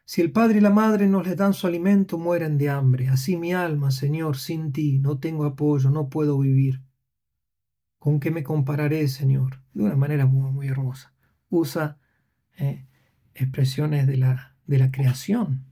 Si 0.04 0.20
el 0.20 0.32
padre 0.32 0.58
y 0.58 0.60
la 0.60 0.70
madre 0.70 1.06
no 1.06 1.22
les 1.22 1.36
dan 1.36 1.54
su 1.54 1.66
alimento, 1.66 2.18
mueren 2.18 2.58
de 2.58 2.68
hambre. 2.70 3.08
Así 3.08 3.36
mi 3.36 3.52
alma, 3.52 3.90
Señor, 3.90 4.36
sin 4.36 4.72
ti 4.72 4.98
no 4.98 5.18
tengo 5.18 5.44
apoyo, 5.44 5.90
no 5.90 6.08
puedo 6.08 6.38
vivir. 6.38 6.82
¿Con 7.98 8.18
qué 8.18 8.30
me 8.30 8.42
compararé, 8.42 9.06
Señor? 9.06 9.62
De 9.74 9.84
una 9.84 9.96
manera 9.96 10.26
muy, 10.26 10.50
muy 10.50 10.68
hermosa. 10.68 11.14
Usa 11.48 11.98
eh, 12.56 12.84
expresiones 13.34 14.06
de 14.06 14.16
la, 14.16 14.56
de 14.66 14.78
la 14.78 14.90
creación, 14.90 15.64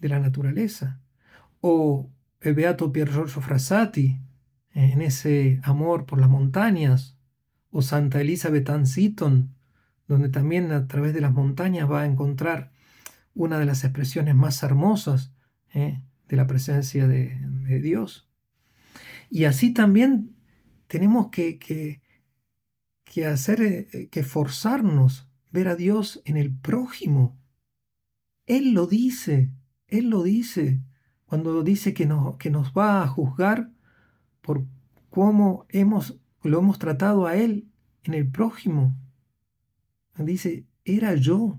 de 0.00 0.08
la 0.08 0.18
naturaleza. 0.18 1.00
O 1.60 2.10
el 2.40 2.54
beato 2.54 2.92
Pier 2.92 3.10
Giorgio 3.10 3.40
Frassati, 3.42 4.20
en 4.72 5.02
ese 5.02 5.60
amor 5.62 6.06
por 6.06 6.18
las 6.20 6.28
montañas, 6.28 7.16
o 7.70 7.82
Santa 7.82 8.20
Elizabeth 8.20 8.68
Ann 8.68 8.86
Seton, 8.86 9.54
donde 10.08 10.28
también 10.28 10.72
a 10.72 10.88
través 10.88 11.14
de 11.14 11.20
las 11.20 11.32
montañas 11.32 11.88
va 11.88 12.02
a 12.02 12.06
encontrar 12.06 12.72
una 13.44 13.58
de 13.58 13.64
las 13.64 13.84
expresiones 13.84 14.34
más 14.34 14.62
hermosas 14.62 15.32
eh, 15.72 16.02
de 16.28 16.36
la 16.36 16.46
presencia 16.46 17.08
de, 17.08 17.38
Dios. 17.80 18.28
Y 19.30 19.44
así 19.44 19.72
también 19.72 20.36
tenemos 20.88 21.30
que, 21.30 21.58
que, 21.58 23.26
hacer, 23.26 23.62
eh, 23.62 24.08
que 24.10 24.24
forzarnos, 24.24 25.28
ver 25.50 25.68
a 25.68 25.76
Dios 25.76 26.20
en 26.24 26.36
el 26.36 26.54
prójimo. 26.54 27.38
Él 28.46 28.72
lo 28.74 28.86
dice, 28.86 29.50
Él 29.86 30.10
lo 30.10 30.22
dice, 30.22 30.82
cuando 31.24 31.62
dice 31.62 31.94
que 31.94 32.06
nos, 32.06 32.36
que 32.36 32.50
nos 32.50 32.72
va 32.72 33.02
a 33.02 33.08
juzgar 33.08 33.70
por 34.42 34.66
cómo 35.08 35.64
hemos, 35.68 36.18
lo 36.42 36.58
hemos 36.58 36.78
tratado 36.78 37.26
a 37.26 37.36
Él 37.36 37.70
en 38.02 38.14
el 38.14 38.28
prójimo. 38.28 38.96
Dice, 40.16 40.66
era 40.84 41.14
yo. 41.14 41.58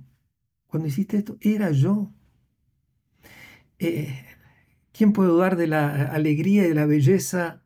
Cuando 0.71 0.87
hiciste 0.87 1.17
esto, 1.17 1.37
era 1.41 1.69
yo. 1.71 2.13
Eh, 3.77 4.23
¿Quién 4.93 5.11
puede 5.11 5.29
dudar 5.29 5.57
de 5.57 5.67
la 5.67 6.05
alegría 6.05 6.63
y 6.63 6.69
de 6.69 6.75
la 6.75 6.85
belleza 6.85 7.61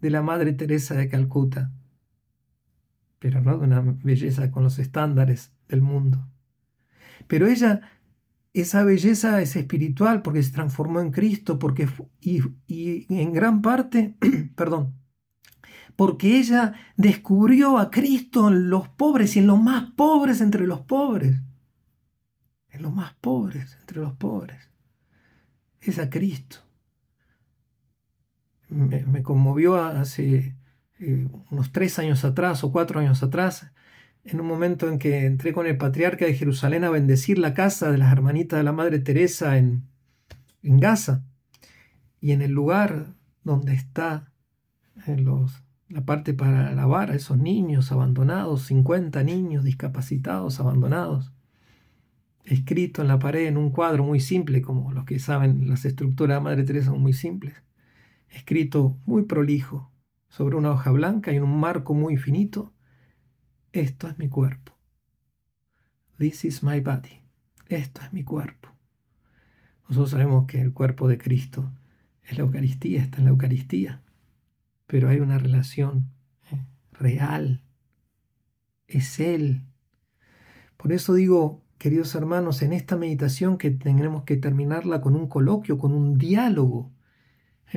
de 0.00 0.10
la 0.10 0.20
Madre 0.20 0.52
Teresa 0.52 0.96
de 0.96 1.08
Calcuta, 1.08 1.72
pero 3.20 3.40
no 3.40 3.56
de 3.56 3.64
una 3.66 3.80
belleza 3.80 4.50
con 4.50 4.64
los 4.64 4.80
estándares 4.80 5.52
del 5.68 5.82
mundo. 5.82 6.26
Pero 7.28 7.46
ella, 7.46 7.82
esa 8.52 8.82
belleza 8.82 9.40
es 9.42 9.54
espiritual 9.54 10.22
porque 10.22 10.42
se 10.42 10.52
transformó 10.52 11.00
en 11.00 11.12
Cristo, 11.12 11.60
porque, 11.60 11.88
y, 12.20 12.42
y 12.66 13.06
en 13.10 13.32
gran 13.32 13.62
parte, 13.62 14.16
perdón, 14.56 14.94
porque 15.94 16.38
ella 16.38 16.72
descubrió 16.96 17.78
a 17.78 17.92
Cristo 17.92 18.48
en 18.48 18.70
los 18.70 18.88
pobres 18.88 19.36
y 19.36 19.38
en 19.40 19.46
los 19.46 19.62
más 19.62 19.92
pobres 19.92 20.40
entre 20.40 20.66
los 20.66 20.80
pobres. 20.80 21.42
En 22.70 22.82
los 22.82 22.92
más 22.92 23.14
pobres 23.14 23.76
entre 23.80 24.00
los 24.00 24.14
pobres. 24.14 24.70
Es 25.80 25.98
a 25.98 26.10
Cristo 26.10 26.58
me, 28.70 29.22
conmovió 29.22 29.76
hace 29.76 30.56
eh, 30.98 31.28
unos 31.50 31.72
tres 31.72 31.98
años 31.98 32.24
atrás 32.24 32.64
o 32.64 32.72
cuatro 32.72 33.00
años 33.00 33.22
atrás, 33.22 33.72
en 34.24 34.40
un 34.40 34.46
momento 34.46 34.88
en 34.88 34.98
que 34.98 35.26
entré 35.26 35.52
con 35.52 35.66
el 35.66 35.76
patriarca 35.76 36.24
de 36.24 36.34
Jerusalén 36.34 36.84
a 36.84 36.90
bendecir 36.90 37.38
la 37.38 37.54
casa 37.54 37.90
de 37.90 37.98
las 37.98 38.12
hermanitas 38.12 38.58
de 38.58 38.64
la 38.64 38.72
Madre 38.72 38.98
Teresa 38.98 39.56
en, 39.56 39.88
en 40.62 40.78
Gaza. 40.78 41.24
Y 42.20 42.32
en 42.32 42.42
el 42.42 42.52
lugar 42.52 43.14
donde 43.44 43.72
está 43.72 44.30
en 45.06 45.24
los, 45.24 45.64
la 45.88 46.04
parte 46.04 46.34
para 46.34 46.74
lavar 46.74 47.10
a 47.10 47.14
esos 47.14 47.38
niños 47.38 47.92
abandonados, 47.92 48.64
50 48.66 49.22
niños 49.24 49.64
discapacitados 49.64 50.60
abandonados, 50.60 51.32
escrito 52.44 53.02
en 53.02 53.08
la 53.08 53.18
pared 53.18 53.46
en 53.46 53.56
un 53.56 53.70
cuadro 53.70 54.04
muy 54.04 54.20
simple, 54.20 54.62
como 54.62 54.92
los 54.92 55.04
que 55.04 55.18
saben, 55.18 55.68
las 55.68 55.84
estructuras 55.84 56.38
de 56.38 56.44
Madre 56.44 56.64
Teresa 56.64 56.90
son 56.90 57.00
muy 57.00 57.12
simples 57.12 57.54
escrito 58.30 58.98
muy 59.06 59.24
prolijo 59.24 59.92
sobre 60.28 60.56
una 60.56 60.70
hoja 60.70 60.90
blanca 60.90 61.32
y 61.32 61.36
en 61.36 61.42
un 61.42 61.58
marco 61.58 61.94
muy 61.94 62.16
finito, 62.16 62.72
esto 63.72 64.08
es 64.08 64.18
mi 64.18 64.28
cuerpo. 64.28 64.78
This 66.18 66.44
is 66.44 66.62
my 66.62 66.80
body. 66.80 67.22
Esto 67.68 68.02
es 68.02 68.12
mi 68.12 68.24
cuerpo. 68.24 68.68
Nosotros 69.88 70.10
sabemos 70.10 70.46
que 70.46 70.60
el 70.60 70.72
cuerpo 70.72 71.08
de 71.08 71.18
Cristo 71.18 71.72
es 72.22 72.36
la 72.38 72.44
Eucaristía, 72.44 73.02
está 73.02 73.18
en 73.18 73.24
la 73.24 73.30
Eucaristía, 73.30 74.02
pero 74.86 75.08
hay 75.08 75.20
una 75.20 75.38
relación 75.38 76.10
¿eh? 76.52 76.64
real. 76.92 77.62
Es 78.86 79.18
Él. 79.18 79.62
Por 80.76 80.92
eso 80.92 81.14
digo, 81.14 81.64
queridos 81.80 82.14
hermanos, 82.14 82.62
en 82.62 82.72
esta 82.72 82.96
meditación 82.96 83.58
que 83.58 83.72
tendremos 83.72 84.22
que 84.22 84.36
terminarla 84.36 85.00
con 85.00 85.16
un 85.16 85.26
coloquio, 85.26 85.78
con 85.78 85.92
un 85.92 86.16
diálogo 86.16 86.92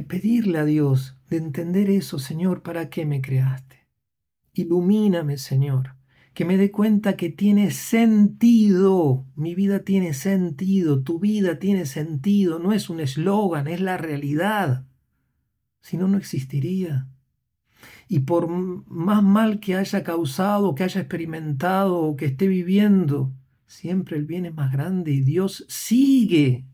pedirle 0.02 0.58
a 0.58 0.66
Dios 0.66 1.18
de 1.30 1.38
entender 1.38 1.90
eso, 1.90 2.18
Señor, 2.18 2.64
¿para 2.64 2.90
qué 2.90 3.06
me 3.06 3.22
creaste? 3.22 3.88
Ilumíname, 4.54 5.38
Señor, 5.38 5.96
que 6.34 6.46
me 6.46 6.58
dé 6.58 6.72
cuenta 6.72 7.16
que 7.16 7.30
tiene 7.30 7.70
sentido, 7.70 9.28
mi 9.36 9.54
vida 9.54 9.84
tiene 9.84 10.14
sentido, 10.14 11.04
tu 11.04 11.20
vida 11.20 11.60
tiene 11.60 11.86
sentido, 11.86 12.58
no 12.58 12.74
es 12.74 12.90
un 12.90 13.00
eslogan, 13.00 13.68
es 13.68 13.82
la 13.82 13.98
realidad. 13.98 14.88
Si 15.82 15.98
no, 15.98 16.08
no 16.08 16.18
existiría. 16.18 17.08
Y 18.08 18.20
por 18.20 18.48
más 18.48 19.22
mal 19.22 19.60
que 19.60 19.76
haya 19.76 20.04
causado, 20.04 20.74
que 20.74 20.84
haya 20.84 21.02
experimentado 21.02 22.00
o 22.00 22.16
que 22.16 22.26
esté 22.26 22.48
viviendo, 22.48 23.34
siempre 23.74 24.18
el 24.18 24.26
bien 24.26 24.46
es 24.46 24.54
más 24.54 24.72
grande 24.72 25.12
y 25.12 25.22
Dios 25.22 25.66
sigue 25.68 26.66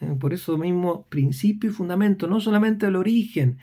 eh, 0.00 0.16
por 0.18 0.32
eso 0.32 0.56
mismo, 0.56 1.06
principio 1.08 1.70
y 1.70 1.72
fundamento, 1.72 2.26
no 2.26 2.40
solamente 2.40 2.86
el 2.86 2.96
origen. 2.96 3.58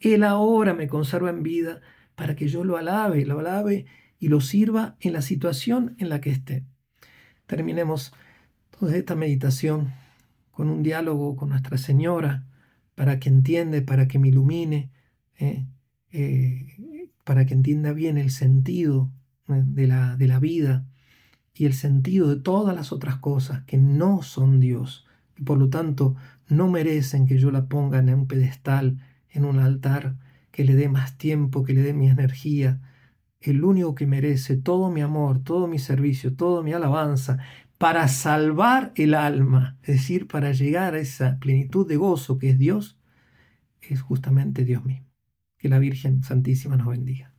Él 0.00 0.24
ahora 0.24 0.74
me 0.74 0.88
conserva 0.88 1.30
en 1.30 1.42
vida 1.42 1.80
para 2.14 2.34
que 2.34 2.48
yo 2.48 2.64
lo 2.64 2.76
alabe, 2.76 3.24
lo 3.24 3.38
alabe 3.38 3.86
y 4.18 4.28
lo 4.28 4.40
sirva 4.40 4.96
en 5.00 5.12
la 5.12 5.22
situación 5.22 5.94
en 5.98 6.08
la 6.08 6.20
que 6.20 6.30
esté. 6.30 6.64
Terminemos 7.46 8.12
entonces 8.72 8.98
esta 8.98 9.14
meditación 9.14 9.92
con 10.50 10.68
un 10.68 10.82
diálogo 10.82 11.36
con 11.36 11.50
Nuestra 11.50 11.78
Señora 11.78 12.46
para 12.94 13.18
que 13.18 13.28
entienda, 13.28 13.80
para 13.84 14.08
que 14.08 14.18
me 14.18 14.28
ilumine, 14.28 14.90
eh, 15.38 15.66
eh, 16.10 17.08
para 17.24 17.46
que 17.46 17.54
entienda 17.54 17.92
bien 17.92 18.18
el 18.18 18.30
sentido 18.30 19.10
de 19.46 19.86
la, 19.86 20.16
de 20.16 20.26
la 20.26 20.38
vida 20.38 20.86
y 21.54 21.66
el 21.66 21.74
sentido 21.74 22.28
de 22.28 22.36
todas 22.36 22.74
las 22.74 22.92
otras 22.92 23.16
cosas 23.16 23.62
que 23.64 23.76
no 23.76 24.22
son 24.22 24.60
Dios 24.60 25.06
y 25.36 25.42
por 25.42 25.58
lo 25.58 25.68
tanto 25.68 26.16
no 26.48 26.68
merecen 26.68 27.26
que 27.26 27.38
yo 27.38 27.50
la 27.50 27.66
ponga 27.66 27.98
en 27.98 28.12
un 28.12 28.26
pedestal, 28.26 29.00
en 29.30 29.44
un 29.44 29.58
altar, 29.58 30.16
que 30.50 30.64
le 30.64 30.74
dé 30.74 30.88
más 30.88 31.16
tiempo, 31.16 31.64
que 31.64 31.72
le 31.72 31.82
dé 31.82 31.94
mi 31.94 32.08
energía. 32.08 32.80
El 33.40 33.64
único 33.64 33.94
que 33.94 34.06
merece 34.06 34.56
todo 34.56 34.90
mi 34.90 35.00
amor, 35.00 35.42
todo 35.42 35.66
mi 35.66 35.78
servicio, 35.78 36.34
toda 36.34 36.62
mi 36.62 36.72
alabanza, 36.72 37.38
para 37.78 38.06
salvar 38.08 38.92
el 38.94 39.14
alma, 39.14 39.78
es 39.82 39.96
decir, 39.96 40.28
para 40.28 40.52
llegar 40.52 40.94
a 40.94 41.00
esa 41.00 41.38
plenitud 41.40 41.88
de 41.88 41.96
gozo 41.96 42.38
que 42.38 42.50
es 42.50 42.58
Dios, 42.58 42.98
es 43.80 44.00
justamente 44.02 44.64
Dios 44.64 44.84
mismo. 44.84 45.08
Que 45.58 45.68
la 45.68 45.78
Virgen 45.78 46.22
Santísima 46.22 46.76
nos 46.76 46.88
bendiga. 46.88 47.31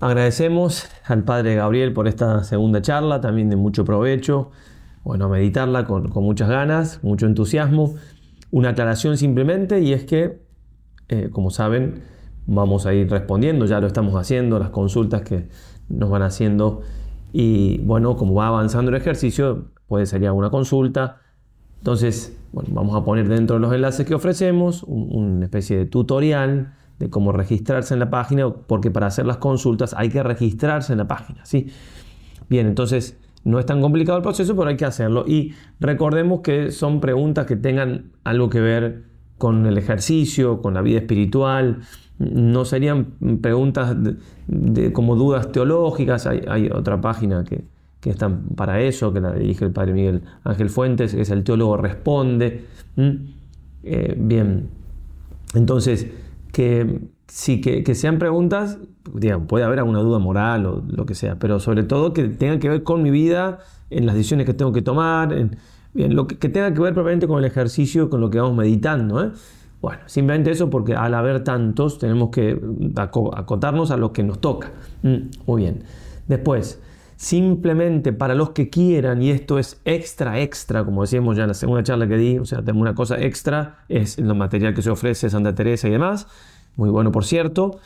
Agradecemos 0.00 0.88
al 1.04 1.24
Padre 1.24 1.54
Gabriel 1.54 1.92
por 1.92 2.06
esta 2.08 2.44
segunda 2.44 2.82
charla, 2.82 3.20
también 3.20 3.48
de 3.50 3.56
mucho 3.56 3.84
provecho 3.84 4.50
bueno, 5.06 5.28
meditarla 5.28 5.84
con, 5.84 6.10
muchas 6.12 6.48
ganas, 6.48 6.98
mucho 7.04 7.26
entusiasmo. 7.26 7.94
Una 8.50 8.70
aclaración 8.70 9.16
simplemente 9.16 9.78
y 9.80 9.92
es 9.92 10.04
que, 10.04 10.42
eh, 11.08 11.28
como 11.30 11.50
saben, 11.50 12.02
vamos 12.44 12.86
a 12.86 12.92
ir 12.92 13.08
respondiendo, 13.08 13.66
ya 13.66 13.80
lo 13.80 13.86
estamos 13.86 14.16
haciendo, 14.16 14.58
las 14.58 14.70
consultas 14.70 15.22
que 15.22 15.48
nos 15.88 16.10
van 16.10 16.22
haciendo 16.22 16.82
y 17.32 17.78
bueno, 17.78 18.16
como 18.16 18.34
va 18.34 18.48
avanzando 18.48 18.90
el 18.90 18.96
ejercicio, 18.96 19.68
puede 19.86 20.06
ser 20.06 20.22
ya 20.22 20.32
una 20.32 20.50
consulta. 20.50 21.20
Entonces, 21.78 22.36
bueno, 22.52 22.70
vamos 22.72 22.96
a 22.96 23.04
poner 23.04 23.28
dentro 23.28 23.56
de 23.56 23.60
los 23.60 23.72
enlaces 23.72 24.04
que 24.06 24.14
ofrecemos 24.14 24.82
una 24.88 25.44
especie 25.44 25.78
de 25.78 25.86
tutorial 25.86 26.74
de 26.98 27.10
cómo 27.10 27.32
registrarse 27.32 27.94
en 27.94 28.00
la 28.00 28.10
página, 28.10 28.48
porque 28.50 28.90
para 28.90 29.06
hacer 29.06 29.26
las 29.26 29.36
consultas 29.36 29.94
hay 29.96 30.08
que 30.08 30.22
registrarse 30.22 30.92
en 30.92 30.98
la 30.98 31.08
página, 31.08 31.44
¿sí? 31.44 31.68
Bien, 32.48 32.66
entonces 32.66 33.18
no 33.44 33.58
es 33.58 33.66
tan 33.66 33.80
complicado 33.80 34.18
el 34.18 34.22
proceso, 34.22 34.56
pero 34.56 34.68
hay 34.68 34.76
que 34.76 34.84
hacerlo. 34.84 35.24
Y 35.26 35.54
recordemos 35.78 36.40
que 36.40 36.70
son 36.72 37.00
preguntas 37.00 37.46
que 37.46 37.56
tengan 37.56 38.12
algo 38.24 38.48
que 38.50 38.60
ver 38.60 39.04
con 39.38 39.66
el 39.66 39.78
ejercicio, 39.78 40.60
con 40.60 40.74
la 40.74 40.82
vida 40.82 40.98
espiritual. 40.98 41.78
No 42.18 42.64
serían 42.64 43.12
preguntas 43.40 43.94
de, 44.48 44.92
como 44.92 45.14
dudas 45.16 45.52
teológicas. 45.52 46.26
Hay, 46.26 46.70
otra 46.72 47.00
página 47.00 47.44
que, 47.44 47.64
que 48.00 48.10
están 48.10 48.48
para 48.56 48.80
eso, 48.80 49.12
que 49.12 49.20
la 49.20 49.32
dirige 49.32 49.64
el 49.64 49.72
padre 49.72 49.92
Miguel 49.92 50.22
Ángel 50.42 50.68
Fuentes, 50.68 51.14
que 51.14 51.20
es 51.20 51.30
el 51.30 51.44
teólogo 51.44 51.76
responde. 51.76 52.64
Eh, 53.84 54.14
bien, 54.18 54.70
entonces, 55.54 56.08
que 56.56 57.00
sí, 57.28 57.60
que, 57.60 57.94
sean 57.94 58.18
preguntas, 58.18 58.78
puede 59.46 59.62
haber 59.62 59.80
alguna 59.80 59.98
duda 59.98 60.18
moral 60.18 60.64
o 60.64 60.82
lo 60.88 61.04
que 61.04 61.14
sea, 61.14 61.38
pero 61.38 61.60
sobre 61.60 61.82
todo 61.82 62.14
que 62.14 62.28
tengan 62.28 62.60
que 62.60 62.70
ver 62.70 62.82
con 62.82 63.02
mi 63.02 63.10
vida, 63.10 63.58
en 63.90 64.06
las 64.06 64.14
decisiones 64.14 64.46
que 64.46 64.54
tengo 64.54 64.72
que 64.72 64.80
tomar, 64.80 65.34
en, 65.34 65.58
lo 65.92 66.26
que, 66.26 66.48
tenga 66.48 66.72
que 66.72 66.80
ver 66.80 66.94
probablemente 66.94 67.26
con 67.26 67.40
el 67.40 67.44
ejercicio, 67.44 68.08
con 68.08 68.22
lo 68.22 68.30
que 68.30 68.40
vamos 68.40 68.56
meditando. 68.56 69.22
¿eh? 69.22 69.32
Bueno, 69.82 70.00
simplemente 70.06 70.50
eso 70.50 70.70
porque 70.70 70.94
al 70.94 71.12
haber 71.12 71.44
tantos 71.44 71.98
tenemos 71.98 72.30
que 72.30 72.58
acotarnos 73.34 73.90
a 73.90 73.98
lo 73.98 74.14
que 74.14 74.22
nos 74.22 74.40
toca. 74.40 74.72
Mm, 75.02 75.16
muy 75.46 75.60
bien. 75.60 75.84
Después, 76.26 76.80
simplemente 77.16 78.12
para 78.12 78.34
los 78.34 78.50
que 78.50 78.68
quieran, 78.68 79.22
y 79.22 79.30
esto 79.30 79.58
es 79.58 79.80
extra, 79.84 80.40
extra, 80.40 80.84
como 80.84 81.02
decíamos 81.02 81.36
ya 81.36 81.44
en 81.44 81.48
la 81.48 81.54
segunda 81.54 81.82
charla 81.82 82.06
que 82.06 82.16
di, 82.16 82.38
o 82.38 82.44
sea, 82.44 82.62
tengo 82.62 82.80
una 82.80 82.94
cosa 82.94 83.18
extra, 83.18 83.78
es 83.88 84.18
el 84.18 84.32
material 84.34 84.74
que 84.74 84.82
se 84.82 84.90
ofrece 84.90 85.30
Santa 85.30 85.54
Teresa 85.54 85.88
y 85.88 85.90
demás, 85.90 86.28
muy 86.76 86.90
bueno 86.90 87.10
por 87.10 87.24
cierto. 87.24 87.78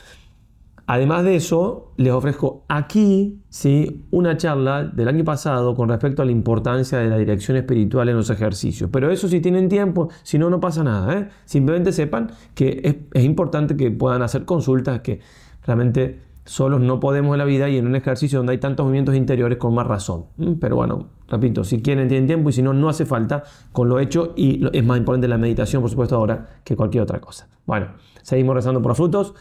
Además 0.92 1.22
de 1.22 1.36
eso, 1.36 1.92
les 1.98 2.12
ofrezco 2.12 2.64
aquí 2.66 3.40
¿sí? 3.48 4.04
una 4.10 4.36
charla 4.36 4.82
del 4.82 5.06
año 5.06 5.22
pasado 5.22 5.76
con 5.76 5.88
respecto 5.88 6.22
a 6.22 6.24
la 6.24 6.32
importancia 6.32 6.98
de 6.98 7.08
la 7.08 7.16
dirección 7.16 7.56
espiritual 7.56 8.08
en 8.08 8.16
los 8.16 8.28
ejercicios. 8.28 8.90
Pero 8.92 9.08
eso 9.12 9.28
si 9.28 9.40
tienen 9.40 9.68
tiempo, 9.68 10.08
si 10.24 10.36
no, 10.36 10.50
no 10.50 10.58
pasa 10.58 10.82
nada. 10.82 11.16
¿eh? 11.16 11.28
Simplemente 11.44 11.92
sepan 11.92 12.32
que 12.56 12.80
es, 12.82 12.96
es 13.14 13.24
importante 13.24 13.76
que 13.76 13.92
puedan 13.92 14.22
hacer 14.22 14.44
consultas, 14.44 14.98
que 14.98 15.20
realmente 15.64 16.18
solos 16.50 16.80
no 16.80 16.98
podemos 16.98 17.32
en 17.32 17.38
la 17.38 17.44
vida 17.44 17.68
y 17.68 17.78
en 17.78 17.86
un 17.86 17.94
ejercicio 17.94 18.40
donde 18.40 18.50
hay 18.50 18.58
tantos 18.58 18.84
movimientos 18.84 19.14
interiores 19.14 19.56
con 19.56 19.72
más 19.72 19.86
razón. 19.86 20.26
Mm, 20.36 20.54
pero 20.54 20.74
bueno, 20.74 21.06
repito, 21.28 21.62
si 21.62 21.80
quieren 21.80 22.08
tienen 22.08 22.26
tiempo 22.26 22.50
y 22.50 22.52
si 22.52 22.60
no, 22.60 22.72
no 22.72 22.88
hace 22.88 23.06
falta 23.06 23.44
con 23.70 23.88
lo 23.88 24.00
hecho 24.00 24.32
y 24.36 24.68
es 24.76 24.84
más 24.84 24.98
importante 24.98 25.28
la 25.28 25.38
meditación, 25.38 25.80
por 25.80 25.90
supuesto, 25.90 26.16
ahora 26.16 26.60
que 26.64 26.74
cualquier 26.74 27.04
otra 27.04 27.20
cosa. 27.20 27.48
Bueno, 27.66 27.92
seguimos 28.22 28.56
rezando 28.56 28.82
por 28.82 28.96
frutos 28.96 29.32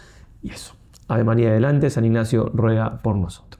y 0.43 0.51
eso. 0.51 0.75
Ave 1.07 1.23
María 1.23 1.49
adelante, 1.49 1.89
San 1.89 2.05
Ignacio 2.05 2.51
ruega 2.53 2.99
por 2.99 3.15
nosotros. 3.15 3.58